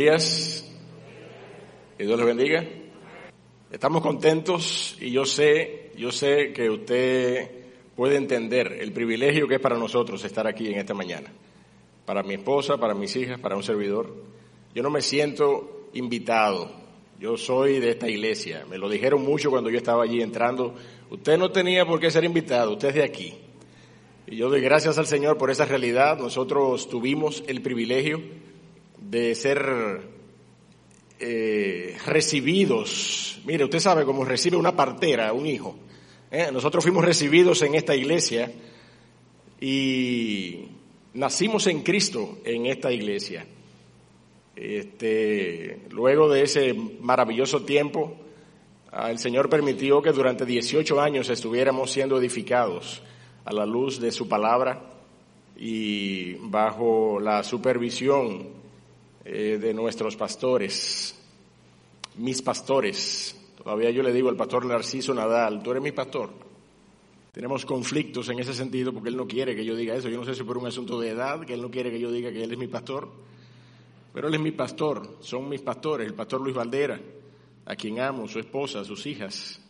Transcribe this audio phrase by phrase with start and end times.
[0.00, 0.66] días.
[1.98, 2.66] Que Dios les bendiga.
[3.70, 7.50] Estamos contentos y yo sé, yo sé que usted
[7.94, 11.30] puede entender el privilegio que es para nosotros estar aquí en esta mañana.
[12.06, 14.24] Para mi esposa, para mis hijas, para un servidor.
[14.74, 16.70] Yo no me siento invitado.
[17.18, 18.64] Yo soy de esta iglesia.
[18.70, 20.76] Me lo dijeron mucho cuando yo estaba allí entrando.
[21.10, 23.34] Usted no tenía por qué ser invitado, usted es de aquí.
[24.26, 26.18] Y yo doy gracias al Señor por esa realidad.
[26.18, 28.22] Nosotros tuvimos el privilegio
[29.00, 30.02] de ser
[31.18, 33.40] eh, recibidos.
[33.44, 35.76] Mire, usted sabe cómo recibe una partera, un hijo.
[36.30, 36.50] ¿eh?
[36.52, 38.52] Nosotros fuimos recibidos en esta iglesia
[39.60, 40.68] y
[41.14, 43.46] nacimos en Cristo en esta iglesia.
[44.56, 48.16] Este, luego de ese maravilloso tiempo,
[49.08, 53.02] el Señor permitió que durante 18 años estuviéramos siendo edificados
[53.44, 54.82] a la luz de su palabra
[55.56, 58.59] y bajo la supervisión
[59.24, 61.14] eh, de nuestros pastores,
[62.16, 63.36] mis pastores.
[63.56, 66.30] Todavía yo le digo al pastor Narciso Nadal, tú eres mi pastor.
[67.32, 70.08] Tenemos conflictos en ese sentido porque él no quiere que yo diga eso.
[70.08, 72.10] Yo no sé si por un asunto de edad, que él no quiere que yo
[72.10, 73.08] diga que él es mi pastor.
[74.12, 77.00] Pero él es mi pastor, son mis pastores, el pastor Luis Valdera,
[77.66, 79.60] a quien amo, su esposa, sus hijas,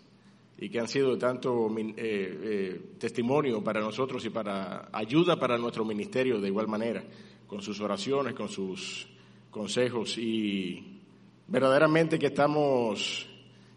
[0.58, 5.58] y que han sido de tanto eh, eh, testimonio para nosotros y para ayuda para
[5.58, 7.04] nuestro ministerio de igual manera,
[7.46, 9.06] con sus oraciones, con sus
[9.50, 11.00] consejos y
[11.46, 13.28] verdaderamente que estamos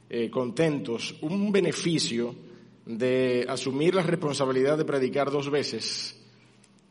[0.10, 1.16] eh, contentos.
[1.22, 2.36] Un beneficio
[2.86, 6.20] de asumir la responsabilidad de predicar dos veces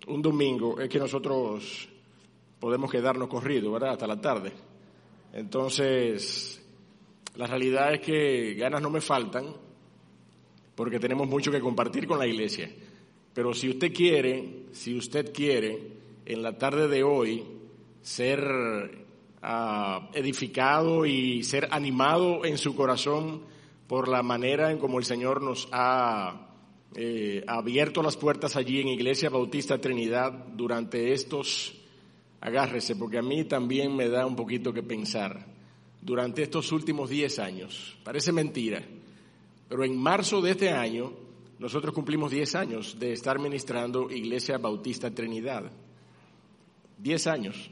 [0.06, 1.88] un domingo es que nosotros
[2.58, 3.90] podemos quedarnos corridos, ¿verdad?
[3.90, 4.52] Hasta la tarde.
[5.32, 6.62] Entonces,
[7.36, 9.46] la realidad es que ganas no me faltan
[10.74, 12.70] porque tenemos mucho que compartir con la iglesia.
[13.32, 17.44] Pero si usted quiere, si usted quiere, en la tarde de hoy,
[18.02, 19.06] ser
[19.42, 23.42] ah, edificado y ser animado en su corazón
[23.86, 26.48] por la manera en como el Señor nos ha
[26.94, 31.74] eh, abierto las puertas allí en Iglesia Bautista Trinidad durante estos,
[32.40, 35.46] agárrese, porque a mí también me da un poquito que pensar,
[36.02, 37.96] durante estos últimos 10 años.
[38.04, 38.82] Parece mentira,
[39.68, 41.12] pero en marzo de este año
[41.58, 45.70] nosotros cumplimos 10 años de estar ministrando Iglesia Bautista Trinidad.
[46.98, 47.70] 10 años.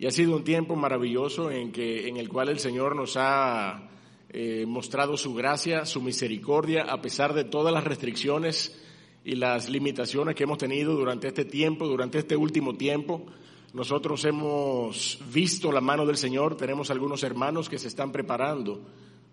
[0.00, 3.90] Y ha sido un tiempo maravilloso en, que, en el cual el Señor nos ha
[4.30, 8.80] eh, mostrado su gracia, su misericordia, a pesar de todas las restricciones
[9.26, 13.26] y las limitaciones que hemos tenido durante este tiempo, durante este último tiempo.
[13.74, 18.80] Nosotros hemos visto la mano del Señor, tenemos algunos hermanos que se están preparando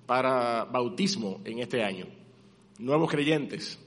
[0.05, 2.07] para bautismo en este año,
[2.77, 3.79] nuevos creyentes.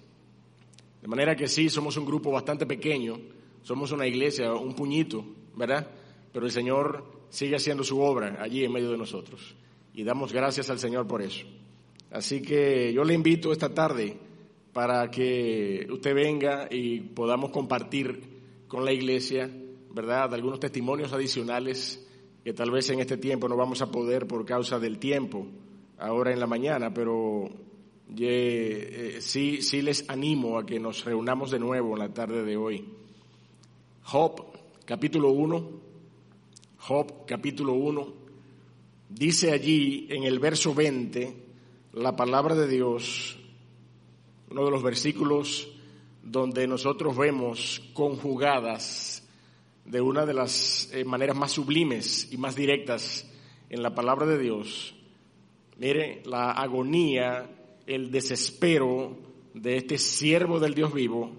[1.02, 3.18] De manera que sí, somos un grupo bastante pequeño,
[3.60, 5.99] somos una iglesia, un puñito, ¿verdad?
[6.32, 9.54] Pero el Señor sigue haciendo su obra allí en medio de nosotros.
[9.94, 11.46] Y damos gracias al Señor por eso.
[12.10, 14.16] Así que yo le invito esta tarde
[14.72, 18.20] para que usted venga y podamos compartir
[18.68, 19.50] con la iglesia,
[19.92, 22.06] ¿verdad?, algunos testimonios adicionales
[22.44, 25.46] que tal vez en este tiempo no vamos a poder por causa del tiempo,
[25.98, 27.50] ahora en la mañana, pero
[28.18, 32.56] eh, sí, sí les animo a que nos reunamos de nuevo en la tarde de
[32.56, 32.84] hoy.
[34.02, 34.46] Job,
[34.84, 35.70] capítulo 1,
[36.82, 38.12] Job capítulo 1,
[39.10, 41.36] dice allí en el verso 20
[41.92, 43.36] la palabra de Dios,
[44.50, 45.68] uno de los versículos
[46.22, 49.28] donde nosotros vemos conjugadas
[49.84, 53.30] de una de las eh, maneras más sublimes y más directas
[53.68, 54.94] en la palabra de Dios.
[55.76, 57.46] Mire, la agonía,
[57.86, 59.18] el desespero
[59.52, 61.30] de este siervo del Dios vivo,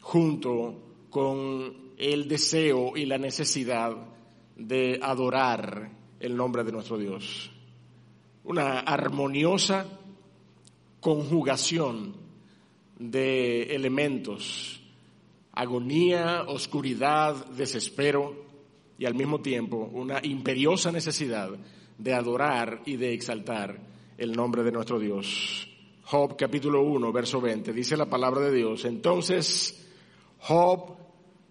[0.00, 0.74] junto
[1.10, 3.96] con el deseo y la necesidad
[4.56, 5.90] de adorar
[6.20, 7.50] el nombre de nuestro Dios.
[8.44, 9.86] Una armoniosa
[11.00, 12.14] conjugación
[12.98, 14.80] de elementos,
[15.52, 18.44] agonía, oscuridad, desespero
[18.98, 21.50] y al mismo tiempo una imperiosa necesidad
[21.98, 23.78] de adorar y de exaltar
[24.18, 25.68] el nombre de nuestro Dios.
[26.04, 28.84] Job capítulo 1, verso 20, dice la palabra de Dios.
[28.84, 29.86] Entonces
[30.38, 31.05] Job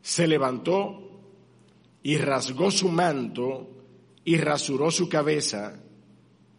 [0.05, 1.01] se levantó
[2.03, 3.67] y rasgó su manto
[4.23, 5.81] y rasuró su cabeza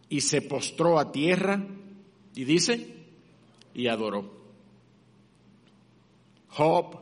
[0.09, 1.65] y se postró a tierra
[2.35, 3.05] y dice,
[3.73, 4.29] y adoró.
[6.49, 6.99] Job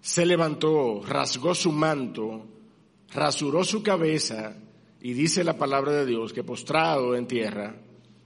[0.00, 2.46] se levantó, rasgó su manto,
[3.12, 4.56] rasuró su cabeza
[5.02, 7.76] y dice la palabra de Dios que postrado en tierra,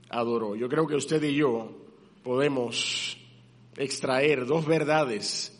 [0.07, 0.55] adoró.
[0.55, 1.69] Yo creo que usted y yo
[2.23, 3.17] podemos
[3.75, 5.58] extraer dos verdades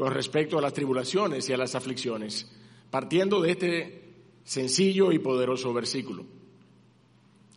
[0.00, 2.50] con respecto a las tribulaciones y a las aflicciones,
[2.88, 4.14] partiendo de este
[4.44, 6.24] sencillo y poderoso versículo.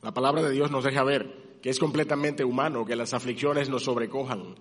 [0.01, 3.85] La palabra de Dios nos deja ver que es completamente humano que las aflicciones nos
[3.85, 4.55] sobrecojan,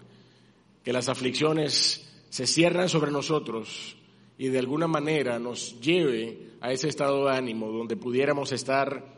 [0.84, 3.96] que las aflicciones se cierran sobre nosotros
[4.38, 9.12] y de alguna manera nos lleve a ese estado de ánimo donde pudiéramos estar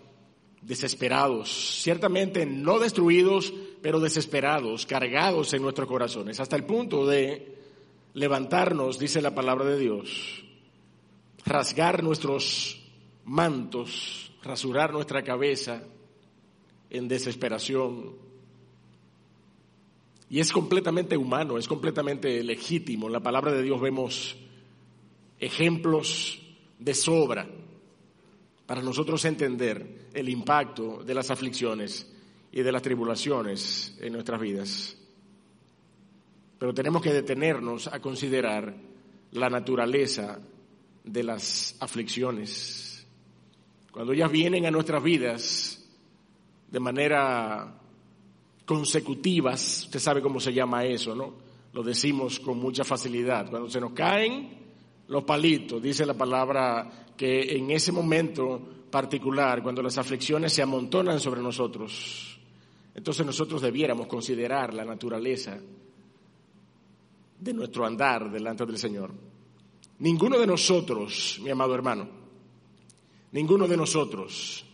[0.62, 3.52] desesperados, ciertamente no destruidos,
[3.82, 7.52] pero desesperados, cargados en nuestros corazones, hasta el punto de
[8.14, 10.44] levantarnos, dice la palabra de Dios,
[11.44, 12.81] rasgar nuestros
[13.25, 15.82] mantos, rasurar nuestra cabeza
[16.90, 18.12] en desesperación.
[20.31, 23.06] Y es completamente humano, es completamente legítimo.
[23.06, 24.37] En la palabra de Dios vemos
[25.38, 26.40] ejemplos
[26.78, 27.46] de sobra
[28.66, 32.11] para nosotros entender el impacto de las aflicciones
[32.50, 34.96] y de las tribulaciones en nuestras vidas.
[36.64, 38.75] Pero tenemos que detenernos a considerar
[39.32, 40.38] la naturaleza
[41.05, 43.06] de las aflicciones.
[43.93, 45.87] Cuando ellas vienen a nuestras vidas
[46.70, 47.70] de manera
[48.64, 51.34] consecutivas, usted sabe cómo se llama eso, ¿no?
[51.75, 53.50] Lo decimos con mucha facilidad.
[53.50, 54.49] Cuando se nos caen
[55.08, 61.20] los palitos, dice la palabra que en ese momento particular, cuando las aflicciones se amontonan
[61.20, 62.40] sobre nosotros,
[62.94, 65.61] entonces nosotros debiéramos considerar la naturaleza
[67.39, 69.13] de nuestro andar delante del Señor.
[69.99, 72.09] Ninguno de nosotros, mi amado hermano,
[73.33, 74.65] ninguno de nosotros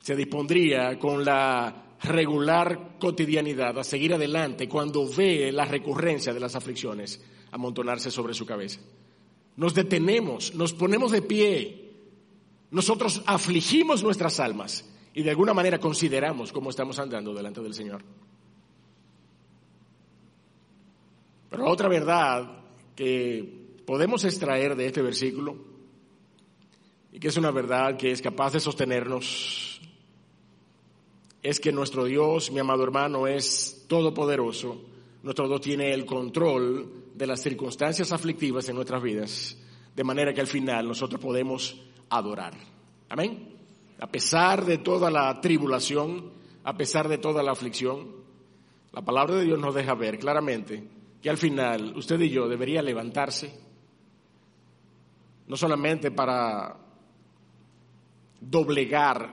[0.00, 6.56] se dispondría con la regular cotidianidad a seguir adelante cuando ve la recurrencia de las
[6.56, 7.22] aflicciones
[7.52, 8.80] amontonarse sobre su cabeza.
[9.56, 11.90] Nos detenemos, nos ponemos de pie,
[12.70, 18.02] nosotros afligimos nuestras almas y de alguna manera consideramos cómo estamos andando delante del Señor.
[21.52, 22.64] Pero otra verdad
[22.96, 25.54] que podemos extraer de este versículo
[27.12, 29.78] y que es una verdad que es capaz de sostenernos
[31.42, 34.80] es que nuestro Dios, mi amado hermano, es todopoderoso.
[35.22, 39.58] Nuestro Dios tiene el control de las circunstancias aflictivas en nuestras vidas,
[39.94, 41.78] de manera que al final nosotros podemos
[42.08, 42.54] adorar.
[43.10, 43.56] Amén.
[44.00, 46.30] A pesar de toda la tribulación,
[46.64, 48.08] a pesar de toda la aflicción,
[48.90, 52.82] la palabra de Dios nos deja ver claramente que al final usted y yo debería
[52.82, 53.54] levantarse,
[55.46, 56.76] no solamente para
[58.40, 59.32] doblegar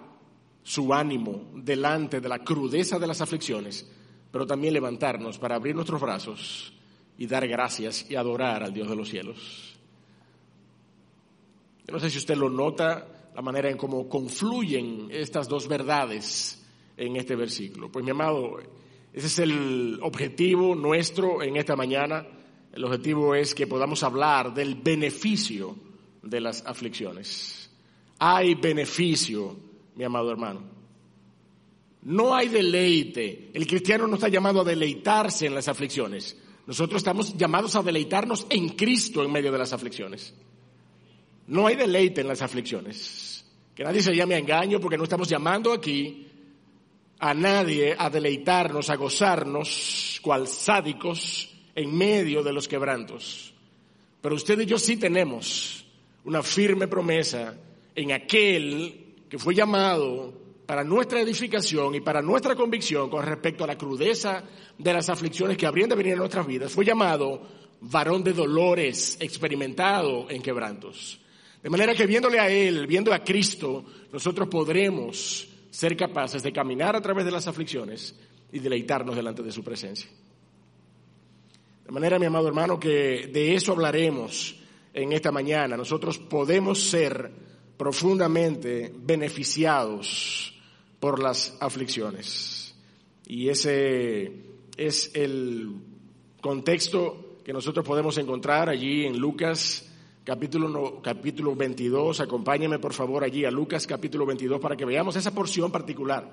[0.62, 3.90] su ánimo delante de la crudeza de las aflicciones,
[4.32, 6.72] pero también levantarnos para abrir nuestros brazos
[7.18, 9.80] y dar gracias y adorar al Dios de los cielos.
[11.88, 16.64] Yo no sé si usted lo nota, la manera en cómo confluyen estas dos verdades
[16.96, 17.92] en este versículo.
[17.92, 18.58] Pues mi amado,
[19.20, 22.26] ese es el objetivo nuestro en esta mañana.
[22.72, 25.76] El objetivo es que podamos hablar del beneficio
[26.24, 27.70] de las aflicciones.
[28.18, 29.58] Hay beneficio,
[29.96, 30.62] mi amado hermano.
[32.04, 33.52] No hay deleite.
[33.54, 36.38] El cristiano no está llamado a deleitarse en las aflicciones.
[36.66, 40.34] Nosotros estamos llamados a deleitarnos en Cristo en medio de las aflicciones.
[41.48, 43.46] No hay deleite en las aflicciones.
[43.76, 46.26] Que nadie se llame a engaño porque no estamos llamando aquí
[47.20, 53.54] a nadie a deleitarnos, a gozarnos, cual sádicos, en medio de los quebrantos.
[54.22, 55.86] Pero usted y yo sí tenemos
[56.26, 57.56] una firme promesa
[57.96, 60.34] en aquel que fue llamado
[60.66, 64.44] para nuestra edificación y para nuestra convicción con respecto a la crudeza
[64.78, 67.42] de las aflicciones que habrían de venir en nuestras vidas, fue llamado
[67.82, 71.20] varón de dolores, experimentado en quebrantos.
[71.64, 76.96] De manera que viéndole a Él, viendo a Cristo, nosotros podremos ser capaces de caminar
[76.96, 78.16] a través de las aflicciones
[78.52, 80.10] y deleitarnos delante de su presencia.
[81.86, 84.56] De manera, mi amado hermano, que de eso hablaremos
[84.94, 85.76] en esta mañana.
[85.76, 87.32] Nosotros podemos ser
[87.78, 90.54] profundamente beneficiados
[91.00, 92.76] por las aflicciones.
[93.26, 94.32] Y ese
[94.76, 95.76] es el
[96.42, 99.89] contexto que nosotros podemos encontrar allí en Lucas
[100.24, 102.20] capítulo, capítulo 22.
[102.22, 106.30] Acompáñeme por favor allí a Lucas capítulo 22 para que veamos esa porción particular.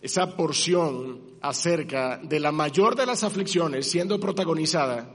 [0.00, 5.08] Esa porción acerca de la mayor de las aflicciones siendo protagonizada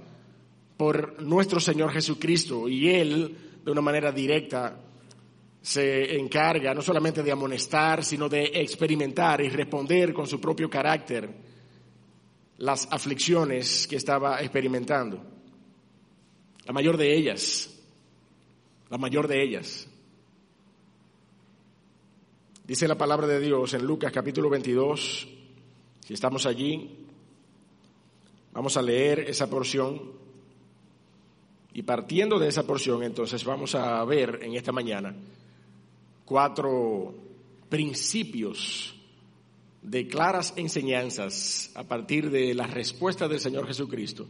[0.77, 4.79] por nuestro Señor Jesucristo y Él de una manera directa
[5.61, 11.29] se encarga no solamente de amonestar, sino de experimentar y responder con su propio carácter
[12.57, 15.36] las aflicciones que estaba experimentando.
[16.67, 17.73] La mayor de ellas,
[18.89, 19.87] la mayor de ellas.
[22.65, 25.29] Dice la palabra de Dios en Lucas capítulo 22,
[26.05, 27.05] si estamos allí,
[28.51, 30.11] vamos a leer esa porción.
[31.71, 35.15] Y partiendo de esa porción, entonces vamos a ver en esta mañana
[36.25, 37.15] cuatro
[37.69, 38.93] principios
[39.81, 44.27] de claras enseñanzas a partir de la respuesta del Señor Jesucristo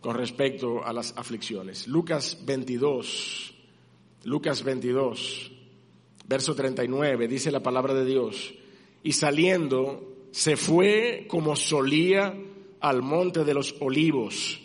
[0.00, 1.88] con respecto a las aflicciones.
[1.88, 3.54] Lucas 22,
[4.24, 5.52] Lucas 22,
[6.26, 8.54] verso 39, dice la palabra de Dios,
[9.02, 12.34] y saliendo se fue como solía
[12.80, 14.60] al monte de los olivos,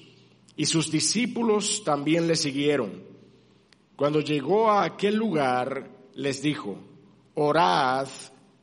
[0.56, 3.04] y sus discípulos también le siguieron.
[3.96, 6.78] Cuando llegó a aquel lugar, les dijo,
[7.36, 8.08] orad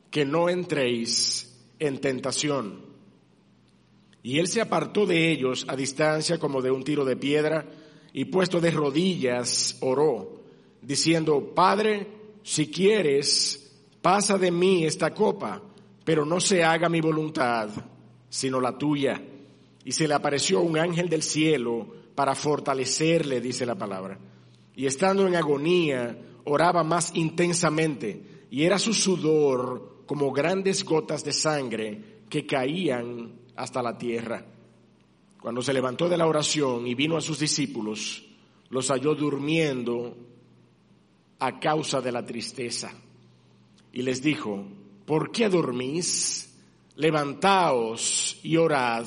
[0.09, 2.90] que no entréis en tentación.
[4.23, 7.65] Y él se apartó de ellos a distancia como de un tiro de piedra,
[8.13, 10.43] y puesto de rodillas oró,
[10.81, 12.07] diciendo, Padre,
[12.43, 15.61] si quieres, pasa de mí esta copa,
[16.03, 17.69] pero no se haga mi voluntad,
[18.29, 19.21] sino la tuya.
[19.83, 24.19] Y se le apareció un ángel del cielo para fortalecerle, dice la palabra.
[24.75, 31.31] Y estando en agonía, oraba más intensamente, y era su sudor como grandes gotas de
[31.31, 34.43] sangre que caían hasta la tierra.
[35.39, 38.25] Cuando se levantó de la oración y vino a sus discípulos,
[38.69, 40.17] los halló durmiendo
[41.37, 42.91] a causa de la tristeza.
[43.93, 44.65] Y les dijo,
[45.05, 46.57] ¿por qué dormís?
[46.95, 49.05] Levantaos y orad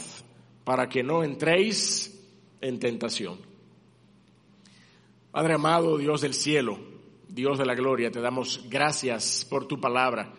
[0.62, 2.16] para que no entréis
[2.60, 3.38] en tentación.
[5.32, 6.78] Padre amado, Dios del cielo,
[7.28, 10.32] Dios de la gloria, te damos gracias por tu palabra.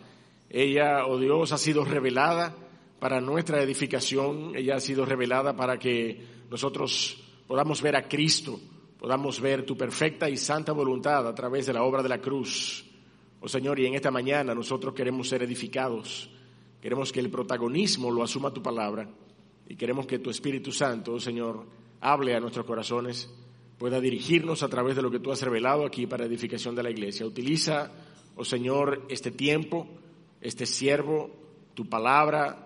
[0.50, 2.56] Ella, oh Dios, ha sido revelada
[3.06, 6.20] para nuestra edificación, ella ha sido revelada para que
[6.50, 8.60] nosotros podamos ver a Cristo,
[8.98, 12.84] podamos ver tu perfecta y santa voluntad a través de la obra de la cruz.
[13.42, 16.32] Oh Señor, y en esta mañana nosotros queremos ser edificados,
[16.82, 19.08] queremos que el protagonismo lo asuma tu palabra
[19.70, 21.64] y queremos que tu Espíritu Santo, oh Señor,
[22.02, 23.32] hable a nuestros corazones,
[23.78, 26.90] pueda dirigirnos a través de lo que tú has revelado aquí para edificación de la
[26.90, 27.24] iglesia.
[27.24, 27.92] Utiliza,
[28.36, 29.88] oh Señor, este tiempo,
[30.42, 31.30] este siervo,
[31.76, 32.65] tu palabra,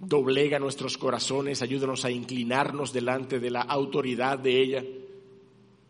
[0.00, 4.84] doblega nuestros corazones, ayúdanos a inclinarnos delante de la autoridad de ella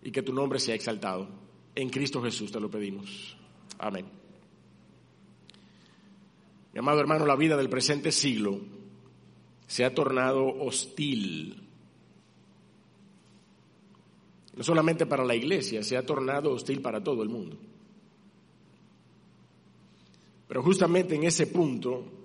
[0.03, 1.29] y que tu nombre sea exaltado.
[1.75, 3.37] En Cristo Jesús te lo pedimos.
[3.79, 4.07] Amén.
[6.73, 8.61] Mi amado hermano, la vida del presente siglo
[9.67, 11.65] se ha tornado hostil.
[14.57, 17.57] No solamente para la iglesia, se ha tornado hostil para todo el mundo.
[20.49, 22.18] Pero justamente en ese punto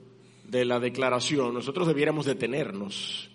[0.54, 3.28] de la declaración, nosotros debiéramos detenernos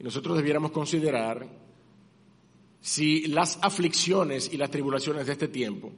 [0.00, 1.48] y nosotros debiéramos considerar
[2.80, 5.92] si las aflicciones y las tribulaciones de este tiempo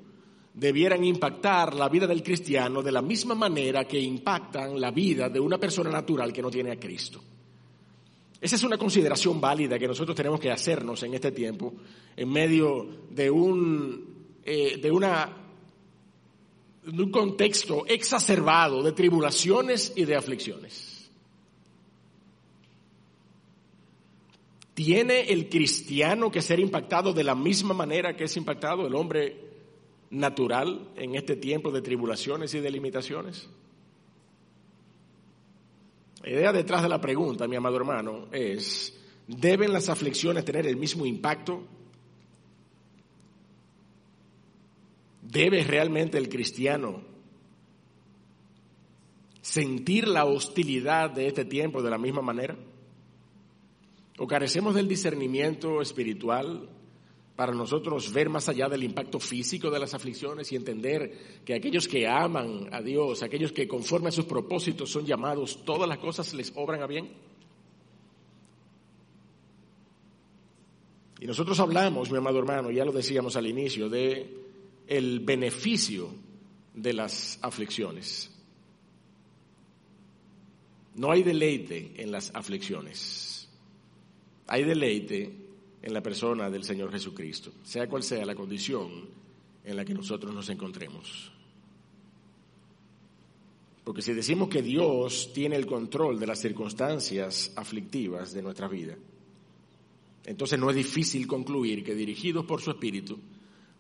[0.52, 5.40] debieran impactar la vida del cristiano de la misma manera que impactan la vida de
[5.40, 7.22] una persona natural que no tiene a Cristo.
[8.38, 11.72] Esa es una consideración válida que nosotros tenemos que hacernos en este tiempo,
[12.14, 14.04] en medio de un,
[14.44, 15.47] eh, de una
[16.84, 21.10] de un contexto exacerbado de tribulaciones y de aflicciones.
[24.74, 29.36] ¿Tiene el cristiano que ser impactado de la misma manera que es impactado el hombre
[30.10, 33.48] natural en este tiempo de tribulaciones y de limitaciones?
[36.22, 40.76] La idea detrás de la pregunta, mi amado hermano, es, ¿deben las aflicciones tener el
[40.76, 41.64] mismo impacto
[45.30, 47.02] ¿Debe realmente el cristiano
[49.42, 52.56] sentir la hostilidad de este tiempo de la misma manera?
[54.16, 56.70] ¿O carecemos del discernimiento espiritual
[57.36, 61.86] para nosotros ver más allá del impacto físico de las aflicciones y entender que aquellos
[61.86, 66.32] que aman a Dios, aquellos que conforme a sus propósitos son llamados, todas las cosas
[66.32, 67.12] les obran a bien?
[71.20, 74.47] Y nosotros hablamos, mi amado hermano, ya lo decíamos al inicio, de
[74.88, 76.08] el beneficio
[76.74, 78.30] de las aflicciones.
[80.94, 83.48] No hay deleite en las aflicciones.
[84.46, 85.30] Hay deleite
[85.82, 89.08] en la persona del Señor Jesucristo, sea cual sea la condición
[89.62, 91.30] en la que nosotros nos encontremos.
[93.84, 98.96] Porque si decimos que Dios tiene el control de las circunstancias aflictivas de nuestra vida,
[100.24, 103.18] entonces no es difícil concluir que dirigidos por su Espíritu,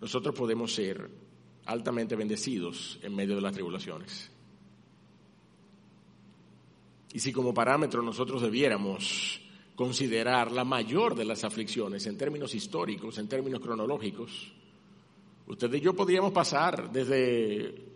[0.00, 1.10] nosotros podemos ser
[1.66, 4.30] altamente bendecidos en medio de las tribulaciones.
[7.12, 9.40] Y si como parámetro nosotros debiéramos
[9.74, 14.52] considerar la mayor de las aflicciones en términos históricos, en términos cronológicos,
[15.46, 17.86] usted y yo podríamos pasar desde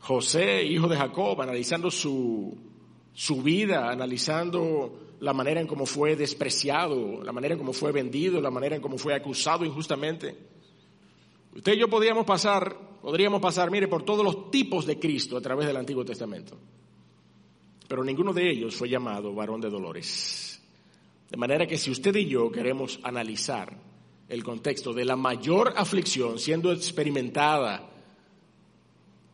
[0.00, 2.70] José, hijo de Jacob, analizando su
[3.12, 8.40] su vida, analizando la manera en cómo fue despreciado, la manera en cómo fue vendido,
[8.40, 10.36] la manera en cómo fue acusado injustamente.
[11.54, 15.40] Usted y yo podríamos pasar, podríamos pasar, mire, por todos los tipos de Cristo a
[15.40, 16.56] través del Antiguo Testamento.
[17.88, 20.62] Pero ninguno de ellos fue llamado varón de dolores.
[21.28, 23.76] De manera que si usted y yo queremos analizar
[24.28, 27.90] el contexto de la mayor aflicción siendo experimentada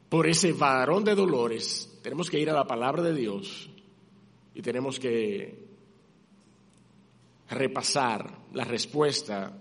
[0.08, 3.68] por ese varón de dolores, tenemos que ir a la palabra de Dios
[4.54, 5.66] y tenemos que
[7.50, 9.58] repasar la respuesta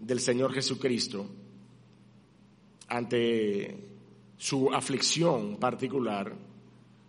[0.00, 1.28] del Señor Jesucristo
[2.92, 3.88] ante
[4.36, 6.36] su aflicción particular,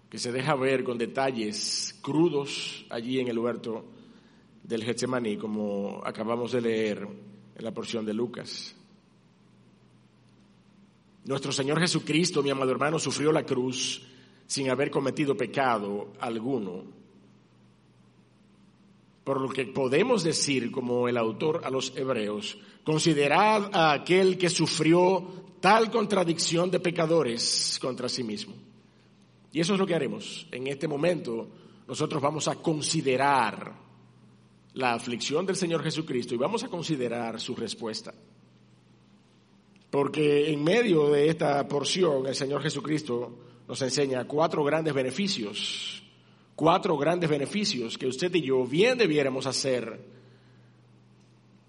[0.10, 3.84] que se deja ver con detalles crudos allí en el huerto
[4.64, 7.06] del Getsemaní, como acabamos de leer
[7.56, 8.74] en la porción de Lucas.
[11.26, 14.08] Nuestro Señor Jesucristo, mi amado hermano, sufrió la cruz
[14.48, 16.84] sin haber cometido pecado alguno.
[19.26, 24.50] Por lo que podemos decir, como el autor a los hebreos, considerad a aquel que
[24.50, 28.54] sufrió tal contradicción de pecadores contra sí mismo.
[29.54, 30.46] Y eso es lo que haremos.
[30.52, 31.48] En este momento
[31.88, 33.74] nosotros vamos a considerar
[34.74, 38.14] la aflicción del Señor Jesucristo y vamos a considerar su respuesta.
[39.90, 43.34] Porque en medio de esta porción el Señor Jesucristo
[43.66, 46.04] nos enseña cuatro grandes beneficios,
[46.58, 49.98] cuatro grandes beneficios que usted y yo bien debiéramos hacer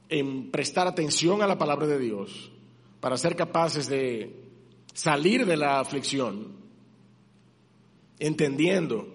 [0.08, 2.50] en prestar atención a la palabra de Dios
[3.04, 4.34] para ser capaces de
[4.94, 6.56] salir de la aflicción,
[8.18, 9.06] entendiendo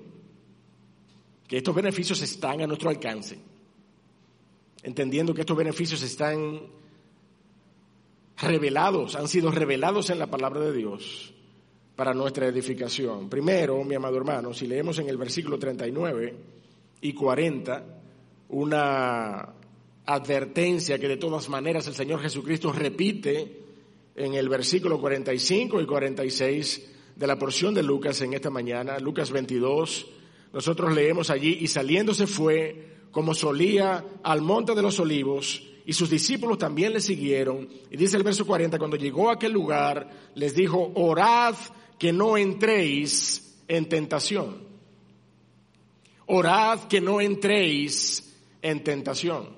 [1.47, 3.39] que estos beneficios están a nuestro alcance,
[4.83, 6.67] entendiendo que estos beneficios están
[8.37, 11.33] revelados, han sido revelados en la palabra de Dios
[11.95, 13.27] para nuestra edificación.
[13.27, 16.35] Primero, mi amado hermano, si leemos en el versículo 39
[17.01, 17.85] y 40,
[18.49, 19.49] una
[20.05, 23.68] advertencia que de todas maneras el Señor Jesucristo repite
[24.19, 29.31] en el versículo 45 y 46 de la porción de Lucas en esta mañana, Lucas
[29.31, 30.07] 22,
[30.51, 36.09] nosotros leemos allí, y saliéndose fue, como solía, al monte de los olivos, y sus
[36.09, 37.69] discípulos también le siguieron.
[37.89, 41.55] Y dice el verso 40, cuando llegó a aquel lugar, les dijo, orad
[41.97, 44.67] que no entréis en tentación.
[46.25, 49.55] Orad que no entréis en tentación.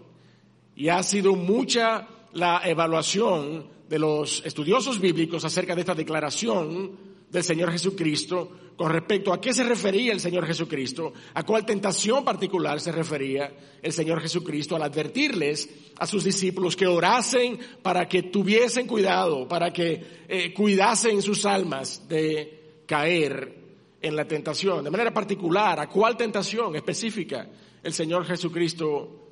[0.75, 6.91] Y ha sido mucha la evaluación de los estudiosos bíblicos acerca de esta declaración
[7.29, 12.23] del Señor Jesucristo con respecto a qué se refería el Señor Jesucristo, a cuál tentación
[12.23, 13.51] particular se refería
[13.81, 19.73] el Señor Jesucristo al advertirles a sus discípulos que orasen para que tuviesen cuidado, para
[19.73, 23.57] que eh, cuidasen sus almas de caer
[24.01, 24.85] en la tentación.
[24.85, 27.45] De manera particular, ¿a cuál tentación específica
[27.83, 29.27] el Señor Jesucristo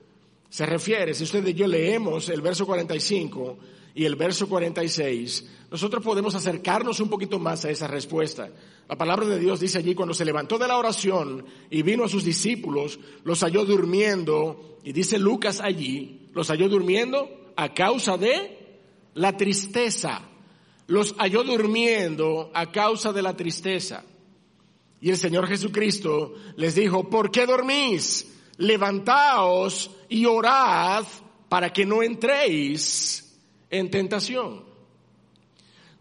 [0.50, 1.14] se refiere?
[1.14, 3.58] Si ustedes y yo leemos el verso 45,
[4.00, 8.50] y el verso 46, nosotros podemos acercarnos un poquito más a esa respuesta.
[8.88, 12.08] La palabra de Dios dice allí, cuando se levantó de la oración y vino a
[12.08, 18.78] sus discípulos, los halló durmiendo, y dice Lucas allí, los halló durmiendo a causa de
[19.16, 20.22] la tristeza.
[20.88, 24.06] Los halló durmiendo a causa de la tristeza.
[25.02, 28.34] Y el Señor Jesucristo les dijo, ¿por qué dormís?
[28.60, 31.04] Levantaos y orad
[31.50, 33.26] para que no entréis
[33.70, 34.64] en tentación.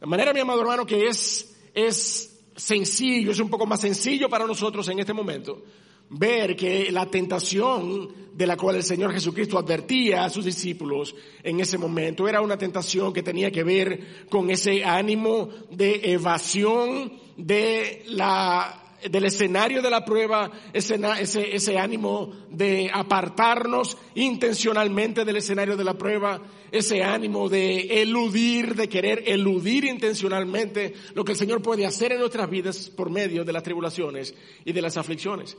[0.00, 4.46] De manera, mi amado hermano, que es, es sencillo, es un poco más sencillo para
[4.46, 5.62] nosotros en este momento
[6.11, 11.61] ver que la tentación de la cual el Señor Jesucristo advertía a sus discípulos en
[11.61, 18.04] ese momento era una tentación que tenía que ver con ese ánimo de evasión de
[18.07, 25.76] la del escenario de la prueba, ese, ese, ese, ánimo de apartarnos intencionalmente del escenario
[25.76, 31.62] de la prueba, ese ánimo de eludir, de querer eludir intencionalmente lo que el Señor
[31.62, 34.34] puede hacer en nuestras vidas por medio de las tribulaciones
[34.64, 35.56] y de las aflicciones.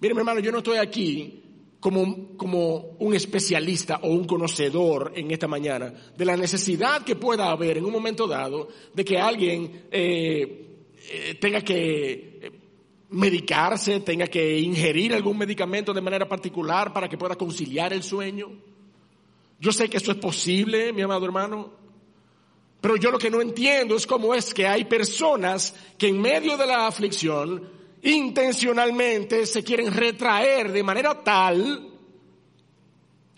[0.00, 1.42] Miren, hermano, yo no estoy aquí
[1.80, 7.50] como, como un especialista o un conocedor en esta mañana de la necesidad que pueda
[7.50, 10.64] haber en un momento dado de que alguien eh,
[11.10, 12.33] eh, tenga que
[13.14, 18.50] medicarse, tenga que ingerir algún medicamento de manera particular para que pueda conciliar el sueño.
[19.58, 21.72] Yo sé que eso es posible, mi amado hermano,
[22.80, 26.56] pero yo lo que no entiendo es cómo es que hay personas que en medio
[26.56, 27.70] de la aflicción
[28.02, 31.90] intencionalmente se quieren retraer de manera tal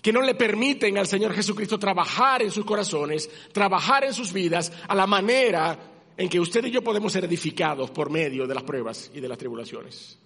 [0.03, 4.73] que no le permiten al Señor Jesucristo trabajar en sus corazones, trabajar en sus vidas
[4.89, 8.63] a la manera en que usted y yo podemos ser edificados por medio de las
[8.63, 10.19] pruebas y de las tribulaciones.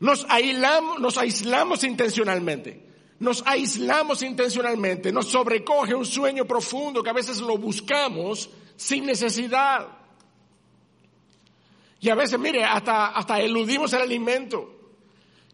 [0.00, 2.84] Nos aislamos, intencionalmente.
[3.20, 5.12] Nos aislamos intencionalmente.
[5.12, 9.88] Nos sobrecoge un sueño profundo que a veces lo buscamos sin necesidad.
[12.00, 14.72] Y a veces, mire, hasta, hasta eludimos el alimento.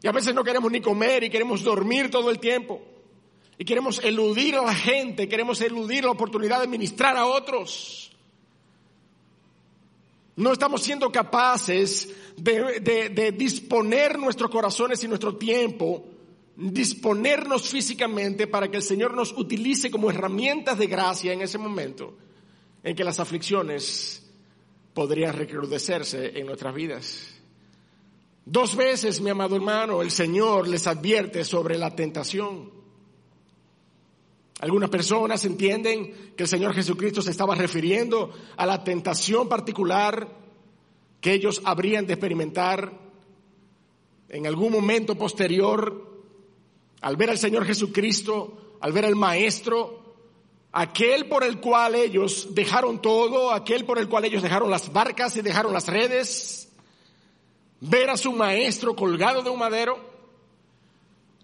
[0.03, 2.81] Y a veces no queremos ni comer y queremos dormir todo el tiempo.
[3.59, 8.13] Y queremos eludir a la gente, queremos eludir la oportunidad de ministrar a otros.
[10.39, 16.05] No estamos siendo capaces de, disponer nuestros corazones y nuestro tiempo,
[16.55, 22.17] disponernos físicamente para que el Señor nos utilice como herramientas de gracia en ese momento
[22.85, 24.31] en que las aflicciones
[24.95, 27.35] podrían recrudecerse en nuestras vidas.
[28.45, 32.78] Dos veces, mi amado hermano, el Señor les advierte sobre la tentación.
[34.61, 40.29] Algunas personas entienden que el Señor Jesucristo se estaba refiriendo a la tentación particular
[41.21, 42.93] que ellos habrían de experimentar
[44.29, 46.07] en algún momento posterior
[47.01, 49.99] al ver al Señor Jesucristo, al ver al Maestro,
[50.73, 55.37] aquel por el cual ellos dejaron todo, aquel por el cual ellos dejaron las barcas
[55.37, 56.69] y dejaron las redes,
[57.81, 60.08] ver a su Maestro colgado de un madero.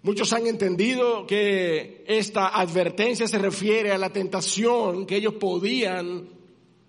[0.05, 6.29] Muchos han entendido que esta advertencia se refiere a la tentación que ellos podían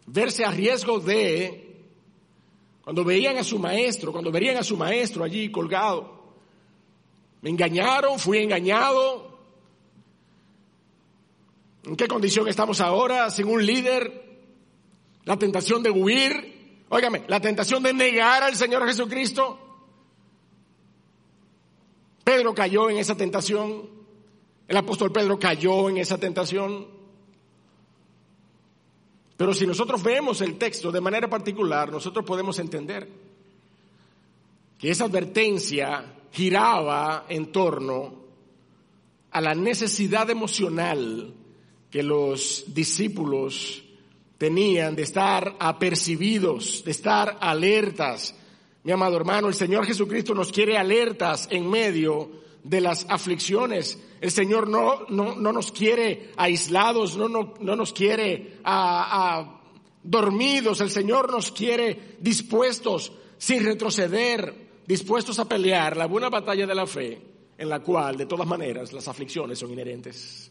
[0.05, 1.87] verse a riesgo de
[2.83, 6.35] cuando veían a su maestro, cuando verían a su maestro allí colgado.
[7.41, 9.39] Me engañaron, fui engañado.
[11.85, 14.27] ¿En qué condición estamos ahora sin un líder?
[15.25, 19.66] La tentación de huir, óigame, la tentación de negar al Señor Jesucristo.
[22.27, 23.89] Pedro cayó en esa tentación.
[24.67, 26.89] El apóstol Pedro cayó en esa tentación.
[29.37, 33.09] Pero si nosotros vemos el texto de manera particular, nosotros podemos entender
[34.77, 38.15] que esa advertencia giraba en torno
[39.31, 41.33] a la necesidad emocional
[41.93, 43.85] que los discípulos
[44.37, 48.35] tenían de estar apercibidos, de estar alertas,
[48.87, 52.31] mi amado hermano, el Señor Jesucristo nos quiere alertas en medio
[52.63, 53.99] de las aflicciones.
[54.21, 59.61] El Señor no, no, no nos quiere aislados, no, no, no nos quiere a,
[60.05, 60.81] dormidos.
[60.81, 64.55] El Señor nos quiere dispuestos, sin retroceder,
[64.87, 67.21] dispuestos a pelear la buena batalla de la fe,
[67.59, 70.49] en la cual, de todas maneras, las aflicciones son inherentes.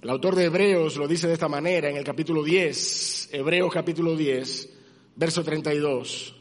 [0.00, 4.14] El autor de Hebreos lo dice de esta manera en el capítulo 10, Hebreos capítulo
[4.14, 4.73] 10,
[5.16, 6.34] verso 32.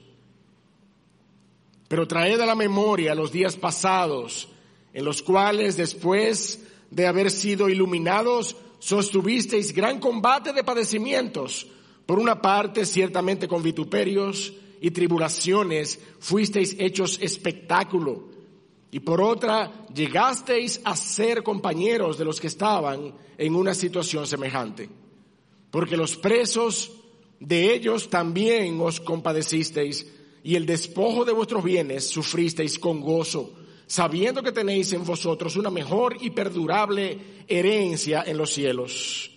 [1.88, 4.48] Pero traed a la memoria los días pasados,
[4.94, 11.68] en los cuales después de haber sido iluminados, sostuvisteis gran combate de padecimientos.
[12.06, 18.30] Por una parte, ciertamente con vituperios y tribulaciones fuisteis hechos espectáculo.
[18.92, 24.90] Y por otra, llegasteis a ser compañeros de los que estaban en una situación semejante.
[25.72, 26.92] Porque los presos
[27.44, 30.08] de ellos también os compadecisteis
[30.44, 33.54] y el despojo de vuestros bienes sufristeis con gozo,
[33.86, 39.30] sabiendo que tenéis en vosotros una mejor y perdurable herencia en los cielos.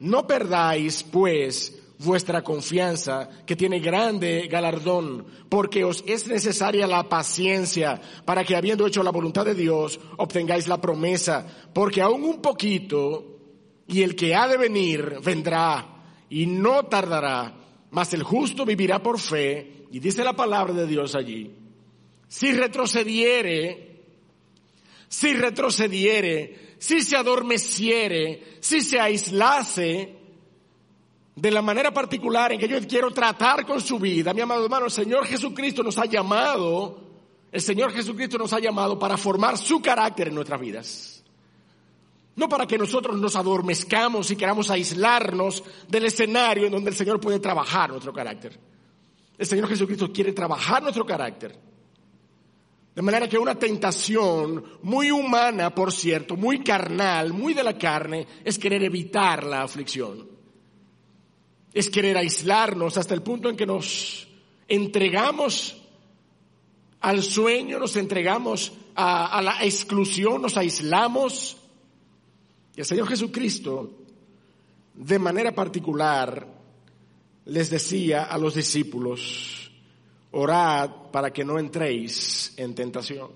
[0.00, 8.00] No perdáis, pues, vuestra confianza, que tiene grande galardón, porque os es necesaria la paciencia,
[8.24, 13.38] para que habiendo hecho la voluntad de Dios, obtengáis la promesa, porque aún un poquito,
[13.86, 15.93] y el que ha de venir vendrá
[16.30, 17.54] y no tardará,
[17.90, 21.50] mas el justo vivirá por fe, y dice la palabra de Dios allí,
[22.28, 24.02] si retrocediere,
[25.08, 30.24] si retrocediere, si se adormeciere, si se aislase,
[31.36, 34.86] de la manera particular en que yo quiero tratar con su vida, mi amado hermano,
[34.86, 37.00] el Señor Jesucristo nos ha llamado,
[37.50, 41.13] el Señor Jesucristo nos ha llamado para formar su carácter en nuestras vidas.
[42.36, 47.20] No para que nosotros nos adormezcamos y queramos aislarnos del escenario en donde el Señor
[47.20, 48.58] puede trabajar nuestro carácter.
[49.38, 51.58] El Señor Jesucristo quiere trabajar nuestro carácter.
[52.94, 58.26] De manera que una tentación muy humana, por cierto, muy carnal, muy de la carne,
[58.44, 60.28] es querer evitar la aflicción.
[61.72, 64.28] Es querer aislarnos hasta el punto en que nos
[64.68, 65.76] entregamos
[67.00, 71.56] al sueño, nos entregamos a, la exclusión, nos aislamos
[72.76, 73.90] y el Señor Jesucristo,
[74.94, 76.46] de manera particular,
[77.46, 79.70] les decía a los discípulos,
[80.32, 83.30] orad para que no entréis en tentación.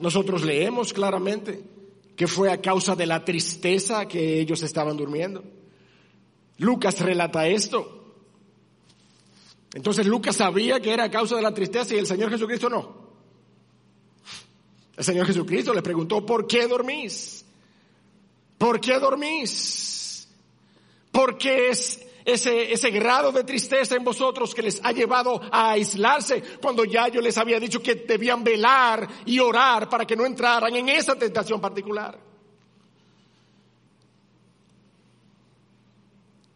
[0.00, 1.62] Nosotros leemos claramente
[2.16, 5.42] que fue a causa de la tristeza que ellos estaban durmiendo.
[6.58, 8.14] Lucas relata esto.
[9.72, 13.04] Entonces Lucas sabía que era a causa de la tristeza y el Señor Jesucristo no.
[14.96, 17.43] El Señor Jesucristo le preguntó, ¿por qué dormís?
[18.64, 20.26] ¿Por qué dormís?
[21.12, 26.42] ¿Por qué es ese, grado de tristeza en vosotros que les ha llevado a aislarse
[26.62, 30.74] cuando ya yo les había dicho que debían velar y orar para que no entraran
[30.74, 32.18] en esa tentación particular.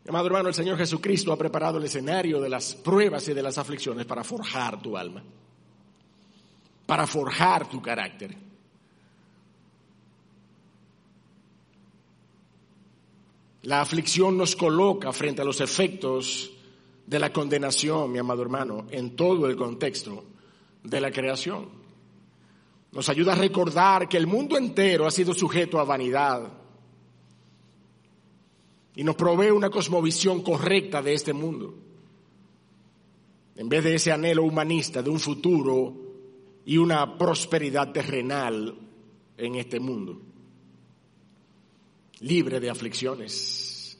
[0.08, 3.58] Amado hermano, el Señor Jesucristo ha preparado el escenario de las pruebas y de las
[3.58, 5.22] aflicciones para forjar tu alma,
[6.86, 8.47] para forjar tu carácter.
[13.62, 16.52] La aflicción nos coloca frente a los efectos
[17.06, 20.24] de la condenación, mi amado hermano, en todo el contexto
[20.84, 21.68] de la creación.
[22.92, 26.52] Nos ayuda a recordar que el mundo entero ha sido sujeto a vanidad
[28.94, 31.74] y nos provee una cosmovisión correcta de este mundo.
[33.56, 35.94] En vez de ese anhelo humanista de un futuro
[36.64, 38.76] y una prosperidad terrenal
[39.36, 40.27] en este mundo
[42.20, 43.98] libre de aflicciones.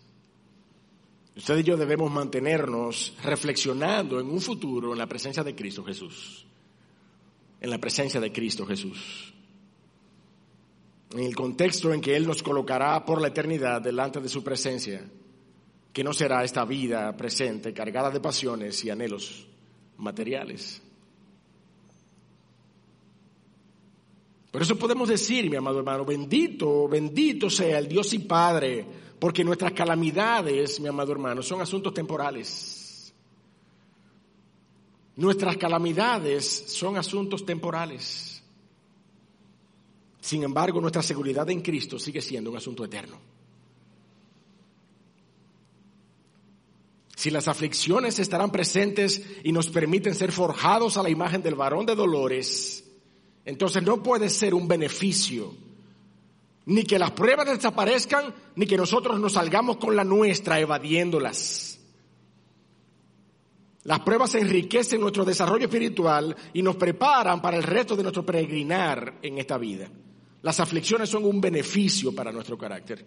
[1.37, 6.45] Usted y yo debemos mantenernos reflexionando en un futuro en la presencia de Cristo Jesús.
[7.61, 9.33] En la presencia de Cristo Jesús.
[11.13, 15.09] En el contexto en que Él nos colocará por la eternidad delante de su presencia,
[15.93, 19.47] que no será esta vida presente cargada de pasiones y anhelos
[19.97, 20.83] materiales.
[24.59, 28.85] Por eso podemos decir, mi amado hermano, bendito, bendito sea el Dios y Padre,
[29.21, 33.14] porque nuestras calamidades, mi amado hermano, son asuntos temporales.
[35.14, 38.42] Nuestras calamidades son asuntos temporales.
[40.21, 43.16] Sin embargo, nuestra seguridad en Cristo sigue siendo un asunto eterno.
[47.14, 51.87] Si las aflicciones estarán presentes y nos permiten ser forjados a la imagen del varón
[51.87, 52.88] de dolores,
[53.49, 55.55] entonces no puede ser un beneficio
[56.67, 61.81] ni que las pruebas desaparezcan, ni que nosotros nos salgamos con la nuestra evadiéndolas.
[63.85, 69.15] Las pruebas enriquecen nuestro desarrollo espiritual y nos preparan para el resto de nuestro peregrinar
[69.23, 69.91] en esta vida.
[70.43, 73.03] Las aflicciones son un beneficio para nuestro carácter.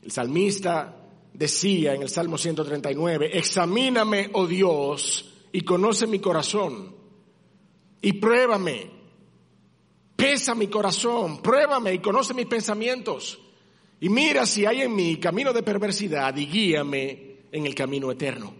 [0.00, 6.99] El salmista decía en el Salmo 139, examíname, oh Dios, y conoce mi corazón
[8.02, 8.90] y pruébame.
[10.16, 13.38] Pesa mi corazón, pruébame y conoce mis pensamientos.
[14.00, 18.54] Y mira si hay en mí camino de perversidad y guíame en el camino eterno.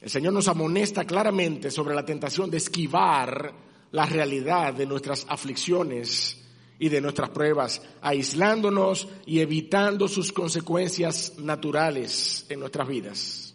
[0.00, 3.52] El Señor nos amonesta claramente sobre la tentación de esquivar
[3.90, 6.44] la realidad de nuestras aflicciones
[6.78, 13.47] y de nuestras pruebas, aislándonos y evitando sus consecuencias naturales en nuestras vidas.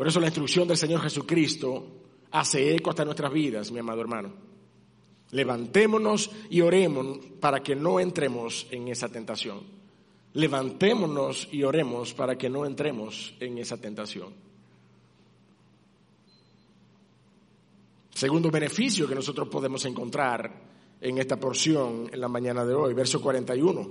[0.00, 1.86] Por eso la instrucción del Señor Jesucristo
[2.30, 4.32] hace eco hasta nuestras vidas, mi amado hermano.
[5.32, 9.60] Levantémonos y oremos para que no entremos en esa tentación.
[10.32, 14.32] Levantémonos y oremos para que no entremos en esa tentación.
[18.14, 20.62] Segundo beneficio que nosotros podemos encontrar
[20.98, 23.90] en esta porción en la mañana de hoy, verso 41.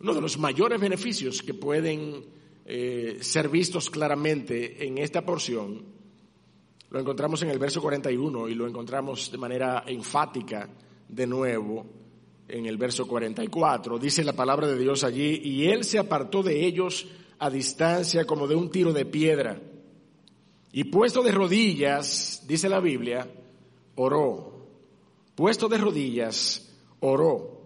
[0.00, 2.39] Uno de los mayores beneficios que pueden
[2.72, 5.82] eh, ser vistos claramente en esta porción,
[6.90, 10.70] lo encontramos en el verso 41 y lo encontramos de manera enfática
[11.08, 11.84] de nuevo
[12.46, 13.98] en el verso 44.
[13.98, 17.08] Dice la palabra de Dios allí, y él se apartó de ellos
[17.40, 19.60] a distancia como de un tiro de piedra.
[20.70, 23.28] Y puesto de rodillas, dice la Biblia,
[23.96, 24.64] oró.
[25.34, 27.62] Puesto de rodillas, oró.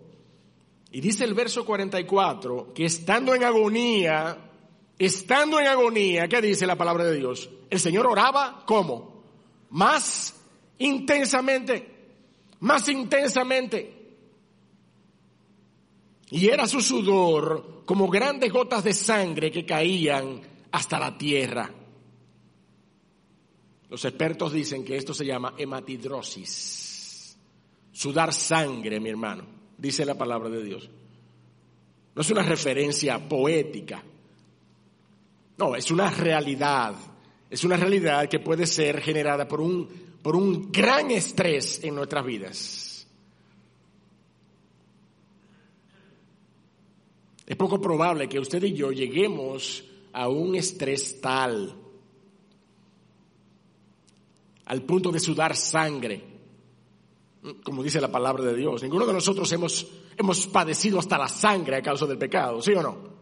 [0.90, 4.52] Y dice el verso 44 que estando en agonía,
[4.98, 7.50] estando en agonía, ¿qué dice la palabra de Dios?
[7.70, 9.24] El Señor oraba ¿cómo?
[9.70, 10.34] Más
[10.78, 11.88] intensamente,
[12.60, 13.94] más intensamente.
[16.30, 20.40] Y era su sudor como grandes gotas de sangre que caían
[20.72, 21.70] hasta la tierra.
[23.88, 27.36] Los expertos dicen que esto se llama hematidrosis.
[27.92, 29.46] Sudar sangre, mi hermano,
[29.78, 30.90] dice la palabra de Dios.
[32.14, 34.02] No es una referencia poética,
[35.56, 36.94] no, es una realidad.
[37.48, 39.88] Es una realidad que puede ser generada por un,
[40.22, 43.06] por un gran estrés en nuestras vidas.
[47.46, 51.76] Es poco probable que usted y yo lleguemos a un estrés tal,
[54.64, 56.32] al punto de sudar sangre.
[57.62, 58.82] como dice la palabra de Dios.
[58.82, 59.86] Ninguno de nosotros hemos,
[60.16, 63.13] hemos padecido hasta la sangre a causa del pecado, ¿sí o no?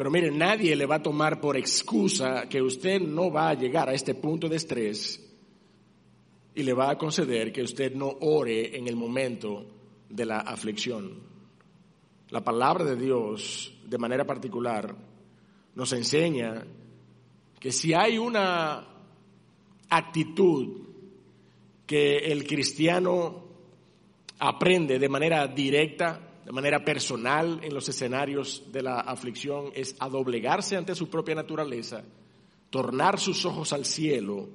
[0.00, 3.90] Pero mire, nadie le va a tomar por excusa que usted no va a llegar
[3.90, 5.22] a este punto de estrés
[6.54, 9.66] y le va a conceder que usted no ore en el momento
[10.08, 11.20] de la aflicción.
[12.30, 14.96] La palabra de Dios, de manera particular,
[15.74, 16.64] nos enseña
[17.58, 18.82] que si hay una
[19.90, 20.78] actitud
[21.84, 23.44] que el cristiano
[24.38, 30.08] aprende de manera directa, de manera personal en los escenarios de la aflicción, es a
[30.08, 32.02] doblegarse ante su propia naturaleza,
[32.70, 34.48] tornar sus ojos al cielo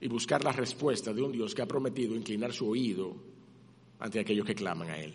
[0.00, 3.14] y buscar la respuesta de un Dios que ha prometido inclinar su oído
[4.00, 5.14] ante aquellos que claman a Él.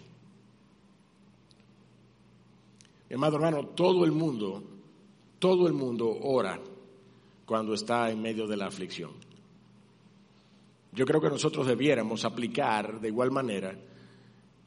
[3.10, 4.64] Hermano, todo el mundo,
[5.40, 6.60] todo el mundo ora
[7.46, 9.12] cuando está en medio de la aflicción.
[10.92, 13.76] Yo creo que nosotros debiéramos aplicar de igual manera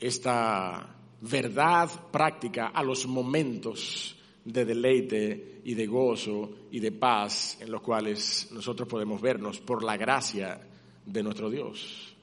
[0.02, 7.70] esta verdad práctica a los momentos de deleite y de gozo y de paz en
[7.70, 10.60] los cuales nosotros podemos vernos por la gracia
[11.06, 12.16] de nuestro Dios.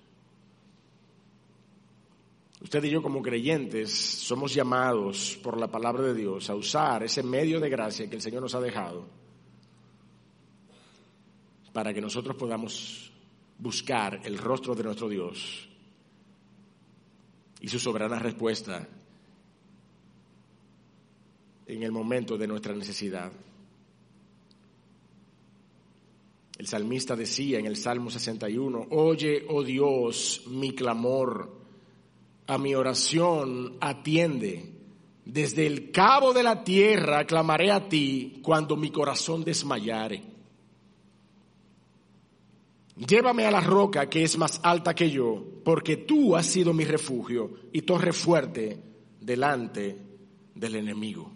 [2.61, 7.23] Usted y yo como creyentes somos llamados por la palabra de Dios a usar ese
[7.23, 9.07] medio de gracia que el Señor nos ha dejado
[11.71, 13.09] para que nosotros podamos
[13.57, 15.68] buscar el rostro de nuestro Dios
[17.61, 18.87] y su soberana respuesta
[21.65, 23.31] en el momento de nuestra necesidad.
[26.57, 31.57] El salmista decía en el Salmo 61, oye, oh Dios, mi clamor
[32.47, 34.73] a mi oración atiende.
[35.23, 40.23] Desde el cabo de la tierra clamaré a ti cuando mi corazón desmayare.
[43.07, 46.85] Llévame a la roca que es más alta que yo, porque tú has sido mi
[46.85, 48.77] refugio y torre fuerte
[49.21, 49.97] delante
[50.55, 51.31] del enemigo.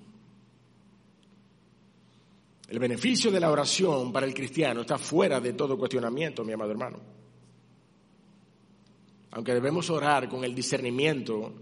[2.68, 6.72] El beneficio de la oración para el cristiano está fuera de todo cuestionamiento, mi amado
[6.72, 7.14] hermano
[9.34, 11.54] aunque debemos orar con el discernimiento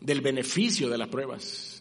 [0.00, 1.75] del beneficio de las pruebas.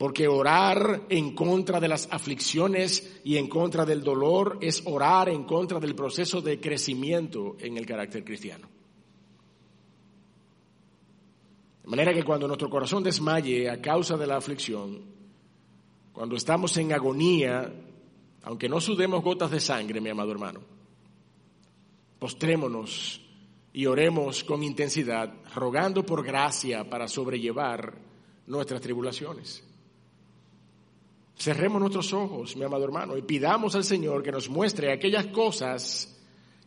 [0.00, 5.44] Porque orar en contra de las aflicciones y en contra del dolor es orar en
[5.44, 8.66] contra del proceso de crecimiento en el carácter cristiano.
[11.82, 15.02] De manera que cuando nuestro corazón desmaye a causa de la aflicción,
[16.14, 17.70] cuando estamos en agonía,
[18.44, 20.60] aunque no sudemos gotas de sangre, mi amado hermano,
[22.18, 23.20] postrémonos
[23.74, 27.98] y oremos con intensidad, rogando por gracia para sobrellevar
[28.46, 29.66] nuestras tribulaciones.
[31.40, 36.14] Cerremos nuestros ojos, mi amado hermano, y pidamos al Señor que nos muestre aquellas cosas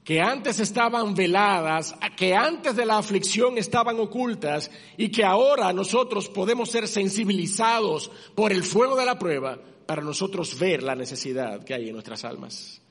[0.03, 6.27] que antes estaban veladas, que antes de la aflicción estaban ocultas y que ahora nosotros
[6.27, 11.75] podemos ser sensibilizados por el fuego de la prueba para nosotros ver la necesidad que
[11.75, 12.81] hay en nuestras almas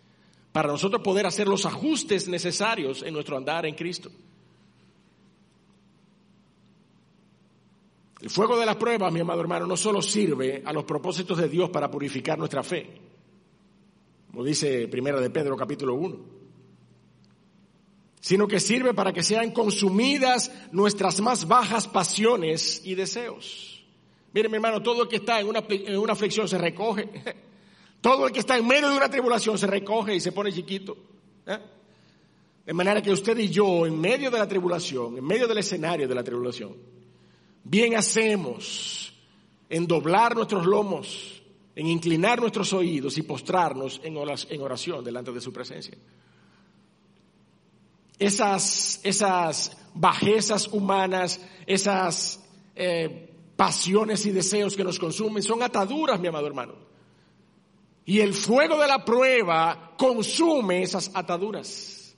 [0.52, 4.10] para nosotros poder hacer los ajustes necesarios en nuestro andar en Cristo.
[8.22, 11.48] El fuego de la prueba, mi amado hermano, no solo sirve a los propósitos de
[11.48, 12.88] Dios para purificar nuestra fe,
[14.30, 16.18] como dice Primera de Pedro capítulo 1,
[18.20, 23.84] sino que sirve para que sean consumidas nuestras más bajas pasiones y deseos.
[24.32, 27.08] Mire, mi hermano, todo el que está en una, en una aflicción se recoge.
[28.00, 30.96] Todo el que está en medio de una tribulación se recoge y se pone chiquito.
[31.46, 31.58] ¿eh?
[32.66, 36.08] De manera que usted y yo, en medio de la tribulación, en medio del escenario
[36.08, 36.74] de la tribulación,
[37.64, 39.12] bien hacemos
[39.68, 41.42] en doblar nuestros lomos,
[41.74, 45.96] en inclinar nuestros oídos y postrarnos en oración delante de su presencia.
[48.18, 52.40] Esas, esas bajezas humanas, esas
[52.76, 56.74] eh, pasiones y deseos que nos consumen son ataduras, mi amado hermano.
[58.04, 62.14] Y el fuego de la prueba consume esas ataduras.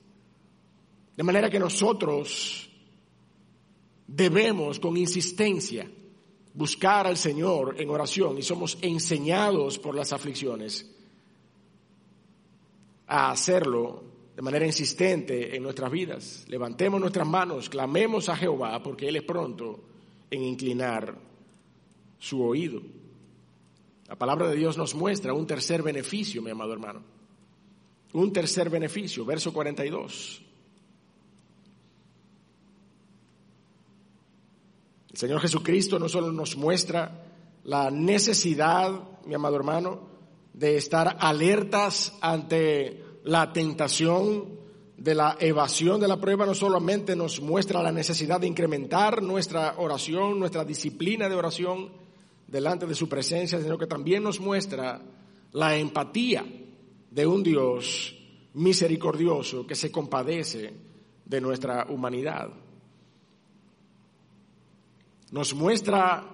[1.16, 2.70] De manera que nosotros
[4.06, 5.90] debemos con insistencia
[6.54, 10.90] buscar al Señor en oración y somos enseñados por las aflicciones
[13.06, 16.44] a hacerlo de manera insistente en nuestras vidas.
[16.48, 19.80] Levantemos nuestras manos, clamemos a Jehová porque Él es pronto
[20.30, 21.16] en inclinar
[22.18, 22.80] su oído.
[24.08, 27.02] La palabra de Dios nos muestra un tercer beneficio, mi amado hermano.
[28.12, 30.42] Un tercer beneficio, verso 42.
[35.14, 37.22] El Señor Jesucristo no solo nos muestra
[37.62, 38.90] la necesidad,
[39.24, 40.00] mi amado hermano,
[40.52, 44.58] de estar alertas ante la tentación
[44.96, 49.76] de la evasión de la prueba no solamente nos muestra la necesidad de incrementar nuestra
[49.78, 51.92] oración, nuestra disciplina de oración
[52.48, 55.00] delante de su presencia, sino que también nos muestra
[55.52, 56.44] la empatía
[57.08, 58.16] de un Dios
[58.54, 60.72] misericordioso que se compadece
[61.24, 62.63] de nuestra humanidad.
[65.34, 66.24] Nos muestra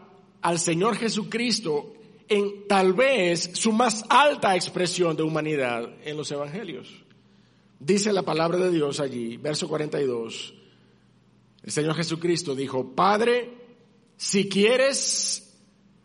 [0.43, 1.95] al Señor Jesucristo
[2.29, 7.03] en tal vez su más alta expresión de humanidad en los evangelios.
[7.79, 10.53] Dice la palabra de Dios allí, verso 42,
[11.63, 13.51] el Señor Jesucristo dijo, Padre,
[14.19, 15.51] si quieres,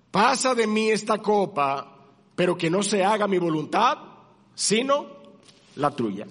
[0.09, 1.97] pasa de mí esta copa,
[2.33, 3.97] pero que no se haga mi voluntad,
[4.53, 5.07] sino
[5.75, 6.27] la tuya.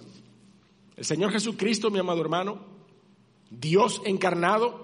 [0.97, 2.59] El Señor Jesucristo, mi amado hermano,
[3.51, 4.84] Dios encarnado,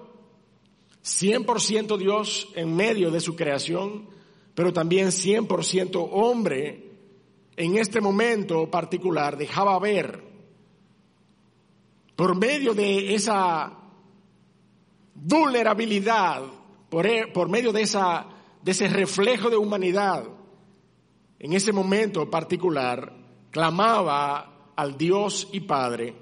[1.03, 4.07] 100% Dios en medio de su creación,
[4.53, 6.91] pero también 100% hombre,
[7.55, 10.23] en este momento particular dejaba ver,
[12.15, 13.77] por medio de esa
[15.15, 16.43] vulnerabilidad,
[16.89, 18.27] por, e, por medio de, esa,
[18.61, 20.25] de ese reflejo de humanidad,
[21.39, 23.11] en ese momento particular,
[23.49, 26.13] clamaba al Dios y Padre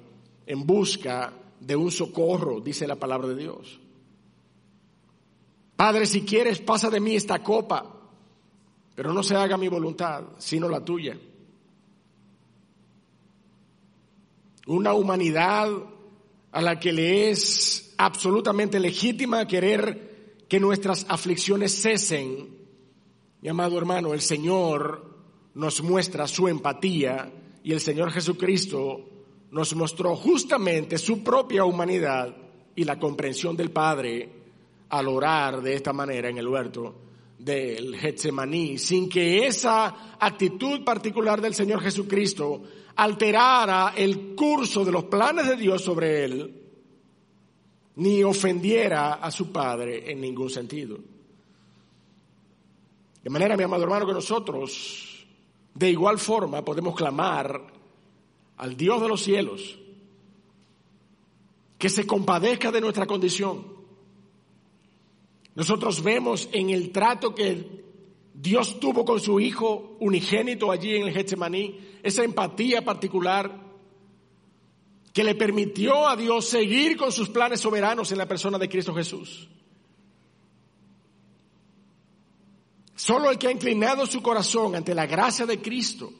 [0.45, 3.79] en busca de un socorro, dice la palabra de Dios.
[5.79, 7.99] Padre, si quieres, pasa de mí esta copa
[8.99, 11.17] pero no se haga mi voluntad, sino la tuya.
[14.67, 15.69] Una humanidad
[16.51, 22.57] a la que le es absolutamente legítima querer que nuestras aflicciones cesen.
[23.39, 25.15] Mi amado hermano, el Señor
[25.53, 27.31] nos muestra su empatía
[27.63, 29.05] y el Señor Jesucristo
[29.49, 32.35] nos mostró justamente su propia humanidad
[32.75, 34.38] y la comprensión del Padre
[34.89, 36.95] al orar de esta manera en el huerto
[37.37, 42.63] del Getsemaní, sin que esa actitud particular del Señor Jesucristo
[42.95, 46.55] alterara el curso de los planes de Dios sobre él,
[47.95, 50.97] ni ofendiera a su Padre en ningún sentido.
[53.23, 55.25] De manera, mi amado hermano, que nosotros,
[55.73, 57.61] de igual forma, podemos clamar
[58.57, 59.77] al Dios de los cielos
[61.77, 63.78] que se compadezca de nuestra condición
[65.59, 67.83] nosotros vemos en el trato que
[68.33, 73.59] Dios tuvo con su Hijo unigénito allí en el Getsemaní, esa empatía particular
[75.11, 78.95] que le permitió a Dios seguir con sus planes soberanos en la persona de Cristo
[78.95, 79.49] Jesús.
[82.95, 86.13] Solo el que ha inclinado su corazón ante la gracia de Cristo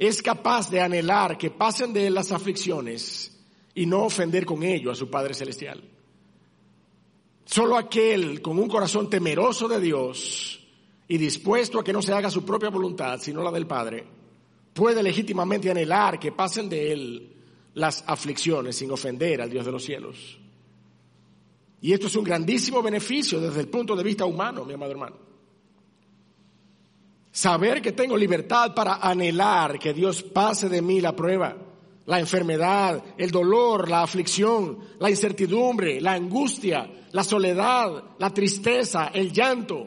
[0.00, 3.40] es capaz de anhelar que pasen de él las aflicciones
[3.72, 5.97] y no ofender con ello a su Padre Celestial.
[7.48, 10.60] Solo aquel con un corazón temeroso de Dios
[11.08, 14.04] y dispuesto a que no se haga su propia voluntad, sino la del Padre,
[14.74, 17.36] puede legítimamente anhelar que pasen de él
[17.72, 20.38] las aflicciones sin ofender al Dios de los cielos.
[21.80, 25.16] Y esto es un grandísimo beneficio desde el punto de vista humano, mi amado hermano.
[27.32, 31.56] Saber que tengo libertad para anhelar que Dios pase de mí la prueba
[32.08, 39.30] la enfermedad, el dolor, la aflicción, la incertidumbre, la angustia, la soledad, la tristeza, el
[39.30, 39.86] llanto.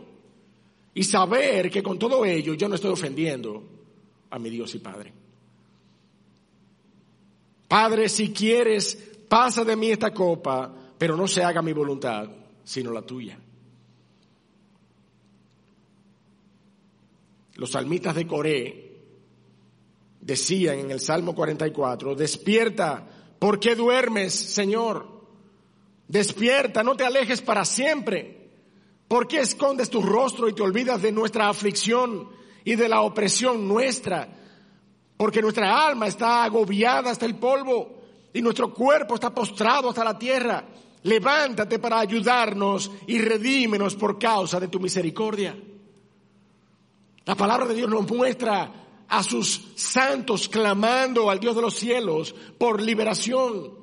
[0.94, 3.64] Y saber que con todo ello yo no estoy ofendiendo
[4.30, 5.12] a mi Dios y Padre.
[7.68, 8.96] Padre, si quieres,
[9.28, 12.30] pasa de mí esta copa, pero no se haga mi voluntad,
[12.64, 13.40] sino la tuya.
[17.56, 18.91] Los salmitas de Coré
[20.22, 23.06] decían en el Salmo 44, despierta,
[23.40, 25.08] ¿por qué duermes, Señor?
[26.08, 28.42] Despierta, no te alejes para siempre.
[29.08, 32.30] ¿Por qué escondes tu rostro y te olvidas de nuestra aflicción
[32.64, 34.28] y de la opresión nuestra?
[35.18, 38.02] Porque nuestra alma está agobiada hasta el polvo
[38.34, 40.66] y nuestro cuerpo está postrado hasta la tierra.
[41.04, 45.58] Levántate para ayudarnos y redímenos por causa de tu misericordia.
[47.26, 48.72] La palabra de Dios nos muestra
[49.12, 53.78] a sus santos clamando al Dios de los cielos por liberación.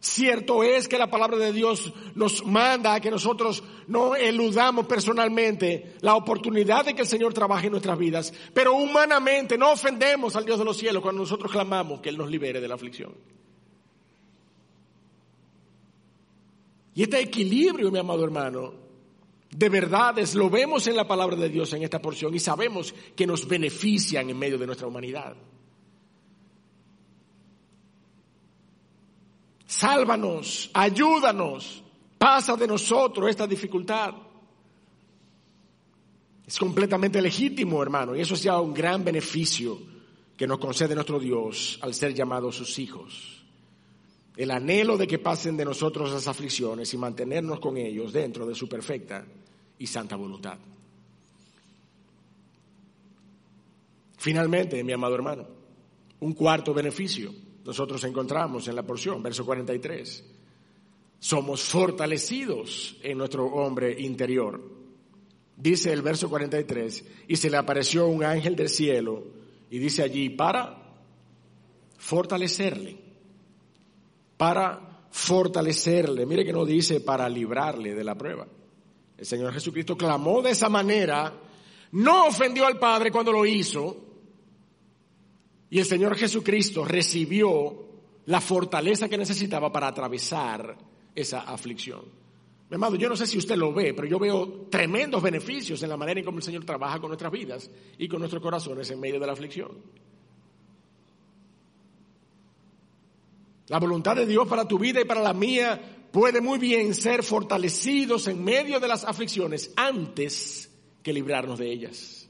[0.00, 5.96] Cierto es que la palabra de Dios nos manda a que nosotros no eludamos personalmente
[6.00, 10.46] la oportunidad de que el Señor trabaje en nuestras vidas, pero humanamente no ofendemos al
[10.46, 13.12] Dios de los cielos cuando nosotros clamamos que Él nos libere de la aflicción.
[16.94, 18.87] Y este equilibrio, mi amado hermano,
[19.50, 23.26] de verdades lo vemos en la palabra de Dios en esta porción y sabemos que
[23.26, 25.34] nos benefician en medio de nuestra humanidad.
[29.66, 31.82] Sálvanos, ayúdanos,
[32.18, 34.14] pasa de nosotros esta dificultad.
[36.46, 39.78] Es completamente legítimo, hermano, y eso es ya un gran beneficio
[40.36, 43.37] que nos concede nuestro Dios al ser llamados sus hijos.
[44.38, 48.54] El anhelo de que pasen de nosotros las aflicciones y mantenernos con ellos dentro de
[48.54, 49.26] su perfecta
[49.78, 50.58] y santa voluntad.
[54.16, 55.46] Finalmente, mi amado hermano,
[56.20, 57.32] un cuarto beneficio
[57.68, 60.24] nosotros encontramos en la porción, verso 43.
[61.18, 64.58] Somos fortalecidos en nuestro hombre interior.
[65.54, 69.22] Dice el verso 43, y se le apareció un ángel del cielo
[69.68, 70.96] y dice allí, para
[71.98, 72.96] fortalecerle,
[74.38, 76.24] para fortalecerle.
[76.24, 78.46] Mire que no dice para librarle de la prueba.
[79.18, 81.34] El Señor Jesucristo clamó de esa manera,
[81.92, 83.96] no ofendió al Padre cuando lo hizo,
[85.70, 87.86] y el Señor Jesucristo recibió
[88.26, 90.76] la fortaleza que necesitaba para atravesar
[91.14, 92.02] esa aflicción.
[92.70, 95.88] Mi amado, yo no sé si usted lo ve, pero yo veo tremendos beneficios en
[95.88, 99.00] la manera en cómo el Señor trabaja con nuestras vidas y con nuestros corazones en
[99.00, 99.70] medio de la aflicción.
[103.68, 107.22] La voluntad de Dios para tu vida y para la mía puede muy bien ser
[107.22, 110.70] fortalecidos en medio de las aflicciones antes
[111.02, 112.28] que librarnos de ellas.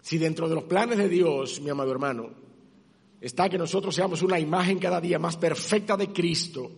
[0.00, 2.30] Si dentro de los planes de Dios, mi amado hermano,
[3.20, 6.70] está que nosotros seamos una imagen cada día más perfecta de Cristo,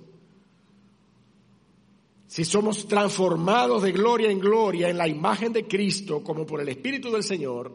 [2.27, 6.69] si somos transformados de gloria en gloria en la imagen de Cristo como por el
[6.69, 7.73] Espíritu del Señor,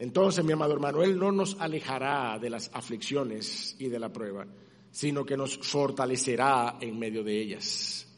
[0.00, 4.46] entonces, mi amado hermano, Él no nos alejará de las aflicciones y de la prueba,
[4.90, 8.08] sino que nos fortalecerá en medio de ellas.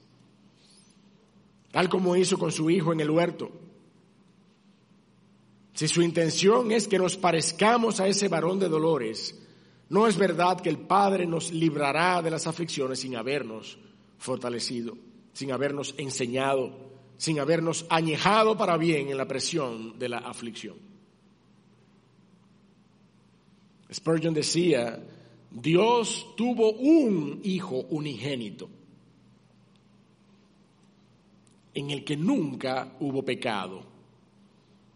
[1.72, 3.50] Tal como hizo con su hijo en el huerto.
[5.74, 9.36] Si su intención es que nos parezcamos a ese varón de dolores,
[9.88, 13.76] no es verdad que el Padre nos librará de las aflicciones sin habernos
[14.18, 14.96] fortalecido,
[15.32, 20.91] sin habernos enseñado, sin habernos añejado para bien en la presión de la aflicción.
[23.92, 25.02] Spurgeon decía,
[25.50, 28.68] Dios tuvo un hijo unigénito
[31.74, 33.92] en el que nunca hubo pecado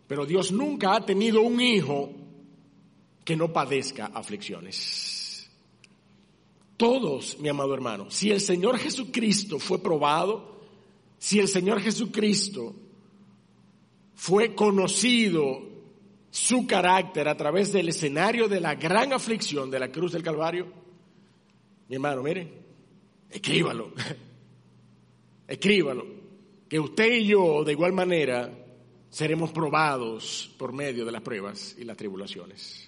[0.07, 2.11] pero Dios nunca ha tenido un hijo
[3.25, 5.51] que no padezca aflicciones.
[6.77, 10.61] Todos, mi amado hermano, si el Señor Jesucristo fue probado,
[11.19, 12.75] si el Señor Jesucristo
[14.15, 15.63] fue conocido
[16.37, 20.67] su carácter a través del escenario de la gran aflicción de la cruz del Calvario,
[21.89, 22.53] mi hermano, mire,
[23.31, 23.93] escríbalo,
[25.49, 26.05] escríbalo,
[26.69, 28.53] que usted y yo de igual manera
[29.09, 32.87] seremos probados por medio de las pruebas y las tribulaciones.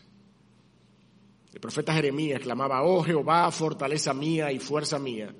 [1.51, 5.35] El profeta Jeremías clamaba, oh Jehová, fortaleza mía y fuerza mía,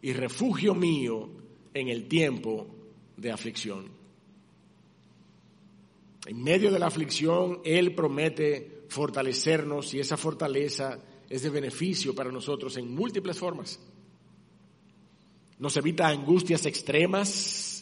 [0.00, 1.28] y refugio mío
[1.74, 2.66] en el tiempo
[3.14, 3.95] de aflicción.
[6.26, 10.98] En medio de la aflicción, Él promete fortalecernos y esa fortaleza
[11.30, 13.80] es de beneficio para nosotros en múltiples formas.
[15.58, 17.76] Nos evita angustias extremas,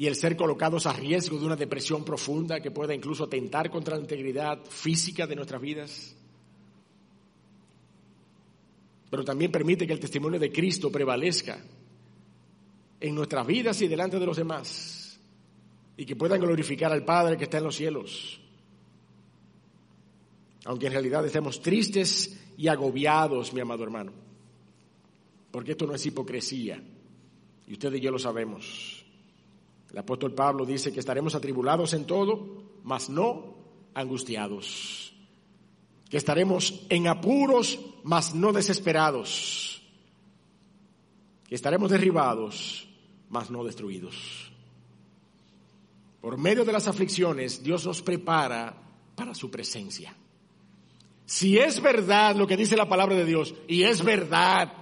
[0.00, 3.96] y el ser colocados a riesgo de una depresión profunda que pueda incluso atentar contra
[3.96, 6.16] la integridad física de nuestras vidas.
[9.10, 11.62] Pero también permite que el testimonio de Cristo prevalezca
[12.98, 15.09] en nuestras vidas y delante de los demás
[16.00, 18.40] y que puedan glorificar al Padre que está en los cielos.
[20.64, 24.10] Aunque en realidad estemos tristes y agobiados, mi amado hermano,
[25.50, 26.82] porque esto no es hipocresía
[27.66, 29.04] y usted y yo lo sabemos.
[29.92, 33.56] El apóstol Pablo dice que estaremos atribulados en todo, mas no
[33.92, 35.12] angustiados.
[36.08, 39.82] Que estaremos en apuros, mas no desesperados.
[41.46, 42.88] Que estaremos derribados,
[43.28, 44.49] mas no destruidos.
[46.20, 48.74] Por medio de las aflicciones, Dios nos prepara
[49.14, 50.14] para su presencia.
[51.24, 54.72] Si es verdad lo que dice la palabra de Dios, y es verdad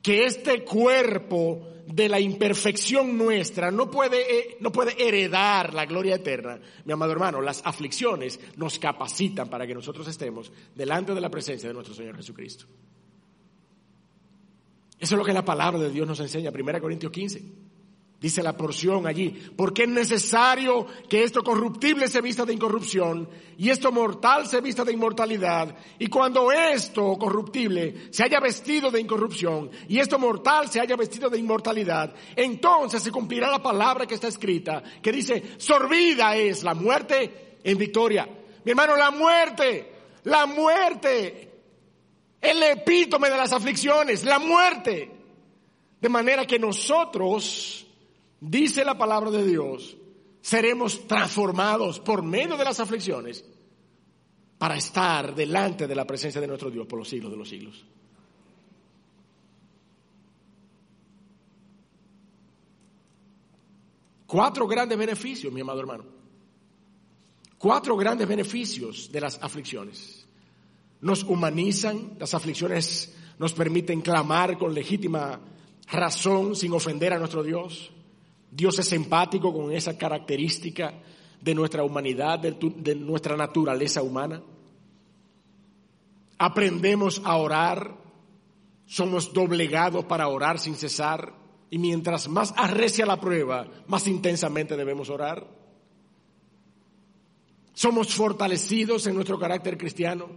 [0.00, 6.16] que este cuerpo de la imperfección nuestra no puede, eh, no puede heredar la gloria
[6.16, 6.60] eterna.
[6.84, 11.68] Mi amado hermano, las aflicciones nos capacitan para que nosotros estemos delante de la presencia
[11.68, 12.66] de nuestro Señor Jesucristo.
[14.98, 17.42] Eso es lo que la palabra de Dios nos enseña, 1 Corintios 15.
[18.22, 23.68] Dice la porción allí, porque es necesario que esto corruptible se vista de incorrupción y
[23.68, 25.76] esto mortal se vista de inmortalidad.
[25.98, 31.28] Y cuando esto corruptible se haya vestido de incorrupción y esto mortal se haya vestido
[31.28, 36.74] de inmortalidad, entonces se cumplirá la palabra que está escrita, que dice, sorbida es la
[36.74, 38.28] muerte en victoria.
[38.64, 39.92] Mi hermano, la muerte,
[40.22, 41.50] la muerte,
[42.40, 45.10] el epítome de las aflicciones, la muerte.
[46.00, 47.88] De manera que nosotros
[48.44, 49.96] Dice la palabra de Dios
[50.40, 53.44] seremos transformados por medio de las aflicciones
[54.58, 57.86] para estar delante de la presencia de nuestro Dios por los siglos de los siglos.
[64.26, 66.04] Cuatro grandes beneficios, mi amado hermano.
[67.58, 70.26] Cuatro grandes beneficios de las aflicciones.
[71.00, 75.38] Nos humanizan, las aflicciones nos permiten clamar con legítima
[75.92, 77.92] razón sin ofender a nuestro Dios.
[78.52, 80.92] Dios es empático con esa característica
[81.40, 84.42] de nuestra humanidad, de, nuestra naturaleza humana.
[86.36, 87.96] Aprendemos a orar,
[88.84, 91.40] somos doblegados para orar sin cesar.
[91.70, 95.48] Y mientras más arrecia la prueba, más intensamente debemos orar.
[97.72, 100.28] Somos fortalecidos en nuestro carácter cristiano.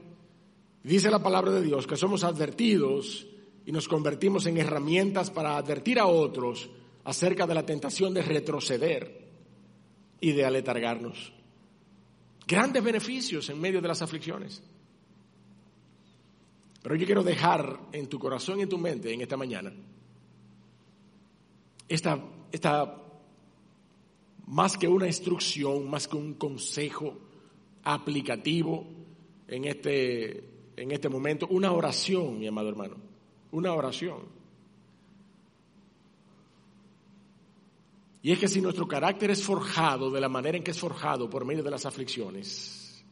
[0.82, 3.28] Dice la palabra de Dios que somos advertidos
[3.66, 6.70] y nos convertimos en herramientas para advertir a otros
[7.06, 9.26] acerca de la tentación de retroceder
[10.20, 11.32] y de aletargarnos.
[12.48, 14.62] Grandes beneficios en medio de las aflicciones.
[16.84, 19.74] Pero yo quiero dejar en tu corazón y en tu mente en esta mañana
[21.88, 22.20] esta,
[22.52, 23.02] esta,
[24.48, 27.18] más que una instrucción, más que un consejo
[27.84, 28.88] aplicativo
[29.48, 30.44] en este,
[30.76, 32.96] en este momento, una oración, mi amado hermano,
[33.52, 34.45] una oración.
[38.26, 41.30] Y es que si nuestro carácter es forjado de la manera en que es forjado
[41.30, 43.06] por medio de las aflicciones,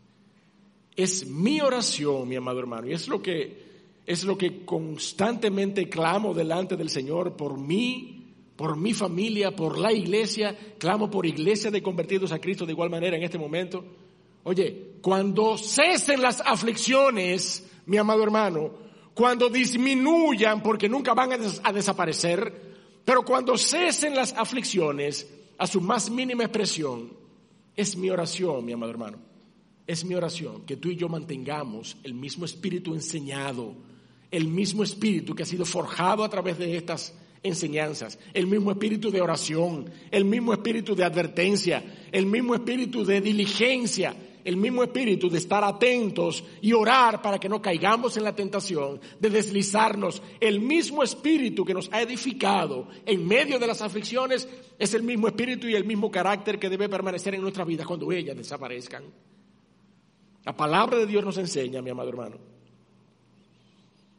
[0.95, 3.71] es mi oración, mi amado hermano, y es lo que
[4.07, 8.23] es lo que constantemente clamo delante del Señor por mí
[8.55, 12.89] por mi familia, por la iglesia, clamo por iglesia de convertidos a Cristo de igual
[12.89, 13.85] manera en este momento.
[14.43, 18.71] Oye, cuando cesen las aflicciones, mi amado hermano,
[19.13, 22.72] cuando disminuyan, porque nunca van a, desaparecer,
[23.05, 25.27] pero cuando cesen las aflicciones
[25.57, 27.11] a su más mínima expresión,
[27.75, 29.17] es mi oración, mi amado hermano,
[29.85, 33.75] es mi oración que tú y yo mantengamos el mismo espíritu enseñado,
[34.31, 39.11] el mismo espíritu que ha sido forjado a través de estas enseñanzas, el mismo espíritu
[39.11, 45.29] de oración, el mismo espíritu de advertencia, el mismo espíritu de diligencia, el mismo espíritu
[45.29, 50.21] de estar atentos y orar para que no caigamos en la tentación de deslizarnos.
[50.39, 55.27] El mismo espíritu que nos ha edificado en medio de las aflicciones es el mismo
[55.27, 59.03] espíritu y el mismo carácter que debe permanecer en nuestra vida cuando ellas desaparezcan.
[60.43, 62.37] La palabra de Dios nos enseña, mi amado hermano,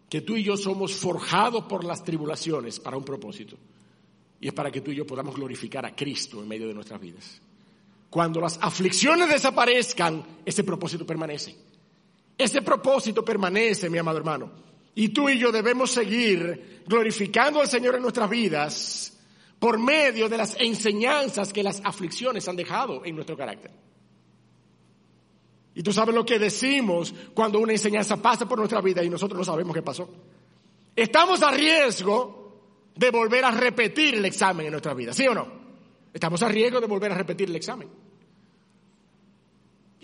[0.09, 3.57] que tú y yo somos forjados por las tribulaciones para un propósito.
[4.41, 7.01] Y es para que tú y yo podamos glorificar a Cristo en medio de nuestras
[7.01, 7.41] vidas.
[8.15, 11.57] Cuando las aflicciones desaparezcan, ese propósito permanece.
[12.39, 14.53] Ese propósito permanece, mi amado hermano.
[14.95, 19.19] Y tú y yo debemos seguir glorificando al Señor en nuestras vidas
[19.59, 23.73] por medio de las enseñanzas que las aflicciones han dejado en nuestro carácter.
[25.75, 29.37] Y tú sabes lo que decimos cuando una enseñanza pasa por nuestra vida y nosotros
[29.37, 30.09] no sabemos qué pasó.
[30.95, 35.49] Estamos a riesgo de volver a repetir el examen en nuestra vida, ¿sí o no?
[36.13, 38.04] Estamos a riesgo de volver a repetir el examen.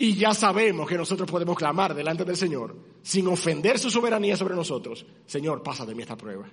[0.01, 4.55] Y ya sabemos que nosotros podemos clamar delante del Señor sin ofender su soberanía sobre
[4.55, 5.05] nosotros.
[5.27, 6.49] Señor, pasa de mí esta prueba.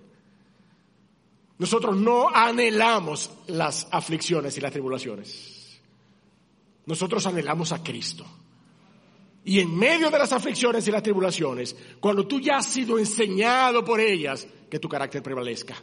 [1.56, 5.80] Nosotros no anhelamos las aflicciones y las tribulaciones.
[6.84, 8.26] Nosotros anhelamos a Cristo.
[9.46, 13.82] Y en medio de las aflicciones y las tribulaciones, cuando tú ya has sido enseñado
[13.82, 15.74] por ellas, que tu carácter prevalezca.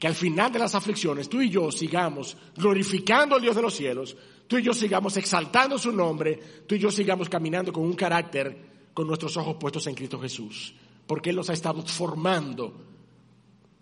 [0.00, 3.72] Que al final de las aflicciones tú y yo sigamos glorificando al Dios de los
[3.72, 4.16] cielos,
[4.52, 8.90] tú y yo sigamos exaltando su nombre, tú y yo sigamos caminando con un carácter
[8.92, 10.74] con nuestros ojos puestos en Cristo Jesús,
[11.06, 12.70] porque Él nos ha estado formando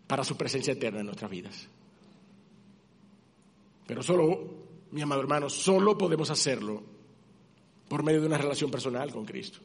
[0.07, 1.69] para su presencia eterna en nuestras vidas.
[3.85, 4.39] Pero solo,
[4.93, 6.85] mi amado hermano, solo podemos hacerlo
[7.89, 9.59] por medio de una relación personal con Cristo.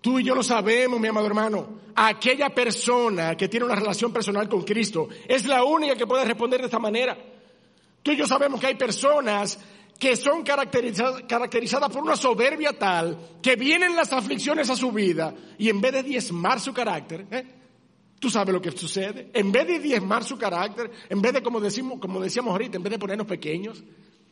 [0.00, 1.80] Tú y yo lo sabemos, mi amado hermano.
[1.96, 6.60] Aquella persona que tiene una relación personal con Cristo es la única que puede responder
[6.60, 7.18] de esta manera.
[8.02, 9.58] Tú y yo sabemos que hay personas
[10.00, 15.68] que son caracterizadas, por una soberbia tal que vienen las aflicciones a su vida y
[15.68, 17.46] en vez de diezmar su carácter, ¿eh?
[18.18, 19.30] tú sabes lo que sucede.
[19.32, 22.82] En vez de diezmar su carácter, en vez de, como, decimos, como decíamos ahorita, en
[22.82, 23.84] vez de ponernos pequeños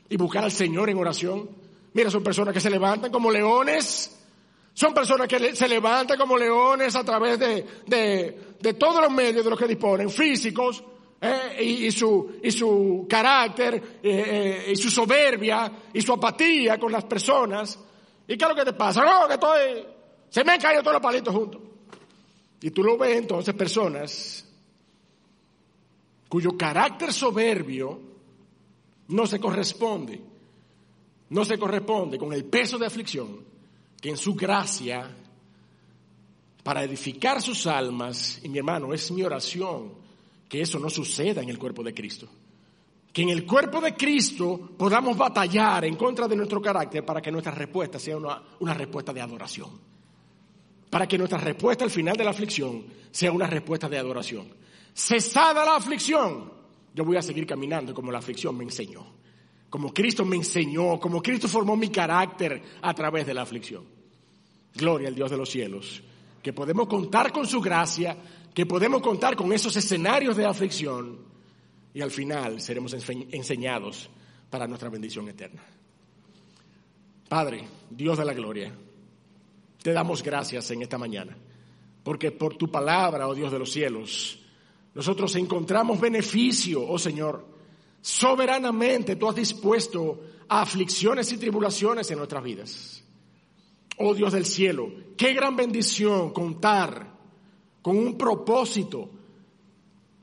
[0.09, 1.49] y buscar al Señor en oración,
[1.93, 4.15] Mira, son personas que se levantan como leones.
[4.75, 9.59] Son personas que se levantan como leones a través de, todos los medios de los
[9.59, 10.85] que disponen, físicos,
[11.21, 16.93] eh, y, su, y su carácter, eh, eh, y su soberbia, y su apatía con
[16.93, 17.79] las personas.
[18.27, 19.05] ¿Y qué es lo que te pasa?
[19.05, 19.87] No, que estoy,
[20.29, 21.61] se me han caído todos los palitos juntos.
[22.61, 24.45] Y tú lo ves entonces personas
[26.29, 28.01] cuyo carácter soberbio
[29.09, 30.21] no se corresponde
[31.31, 33.45] no se corresponde con el peso de aflicción
[34.01, 35.11] que en su gracia,
[36.63, 39.93] para edificar sus almas, y mi hermano, es mi oración
[40.49, 42.29] que eso no suceda en el cuerpo de Cristo.
[43.13, 47.31] Que en el cuerpo de Cristo podamos batallar en contra de nuestro carácter para que
[47.31, 49.71] nuestra respuesta sea una, una respuesta de adoración.
[50.91, 54.49] Para que nuestra respuesta al final de la aflicción sea una respuesta de adoración.
[54.95, 56.53] Cesada la aflicción,
[56.95, 59.19] yo voy a seguir caminando como la aflicción me enseñó.
[59.71, 63.85] Como Cristo me enseñó, como Cristo formó mi carácter a través de la aflicción.
[64.75, 66.03] Gloria al Dios de los cielos.
[66.43, 68.17] Que podemos contar con su gracia,
[68.55, 71.19] que podemos contar con esos escenarios de aflicción
[71.95, 74.09] y al final seremos enseñados
[74.51, 75.63] para nuestra bendición eterna.
[77.29, 78.73] Padre, Dios de la gloria,
[79.83, 81.37] te damos gracias en esta mañana,
[82.03, 84.39] porque por tu palabra, oh Dios de los cielos,
[84.95, 87.47] nosotros encontramos beneficio, oh Señor.
[88.01, 93.05] Soberanamente tú has dispuesto a aflicciones y tribulaciones en nuestras vidas.
[93.99, 97.18] Oh Dios del cielo, qué gran bendición contar
[97.89, 99.09] con un propósito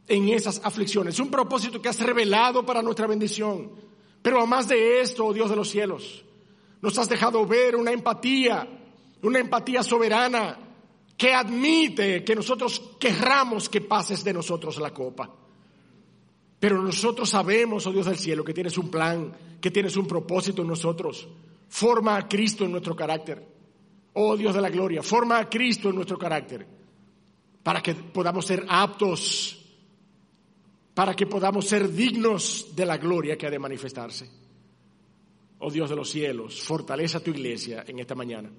[0.07, 3.71] en esas aflicciones, un propósito que has revelado para nuestra bendición.
[4.21, 6.23] Pero además de esto, oh Dios de los cielos,
[6.79, 8.67] nos has dejado ver una empatía,
[9.23, 10.59] una empatía soberana
[11.17, 15.27] que admite que nosotros querramos que pases de nosotros la copa.
[16.59, 20.61] Pero nosotros sabemos, oh Dios del cielo, que tienes un plan, que tienes un propósito
[20.61, 21.27] en nosotros.
[21.67, 23.43] Forma a Cristo en nuestro carácter.
[24.13, 26.74] Oh Dios de la gloria, forma a Cristo en nuestro carácter
[27.65, 29.57] para que podamos ser aptos,
[30.93, 34.29] para que podamos ser dignos de la gloria que ha de manifestarse.
[35.57, 38.51] Oh Dios de los cielos, fortaleza tu iglesia en esta mañana.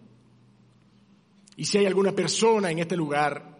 [1.54, 3.56] Y si hay alguna persona en este lugar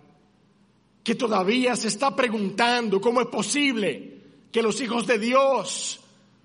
[1.05, 4.19] que todavía se está preguntando cómo es posible
[4.51, 6.01] que los hijos de Dios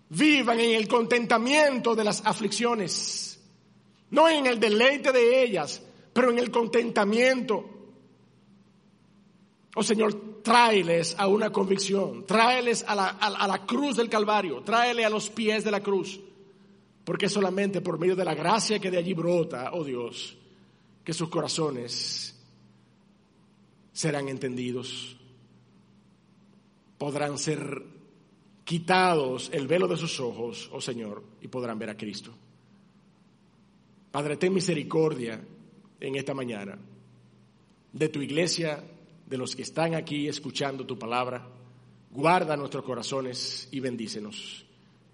[0.10, 3.44] vivan en el contentamiento de las aflicciones,
[4.12, 5.82] no en el deleite de ellas,
[6.14, 7.71] pero en el contentamiento.
[9.76, 15.06] Oh Señor, tráeles a una convicción, tráeles a la, a la cruz del Calvario, tráele
[15.06, 16.20] a los pies de la cruz,
[17.06, 20.38] porque solamente por medio de la gracia que de allí brota, oh Dios,
[21.04, 22.38] que sus corazones
[23.94, 25.16] serán entendidos,
[26.98, 27.84] podrán ser
[28.64, 32.32] quitados el velo de sus ojos, oh Señor, y podrán ver a Cristo.
[34.12, 35.42] Padre, ten misericordia
[36.00, 36.78] en esta mañana
[37.94, 38.84] de tu iglesia,
[39.32, 41.48] de los que están aquí escuchando tu palabra.
[42.10, 44.66] Guarda nuestros corazones y bendícenos.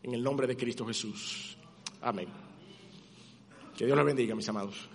[0.02, 1.56] En el nombre de Cristo Jesús.
[2.02, 2.28] Amén.
[3.78, 4.90] Que Dios los bendiga, mis amados.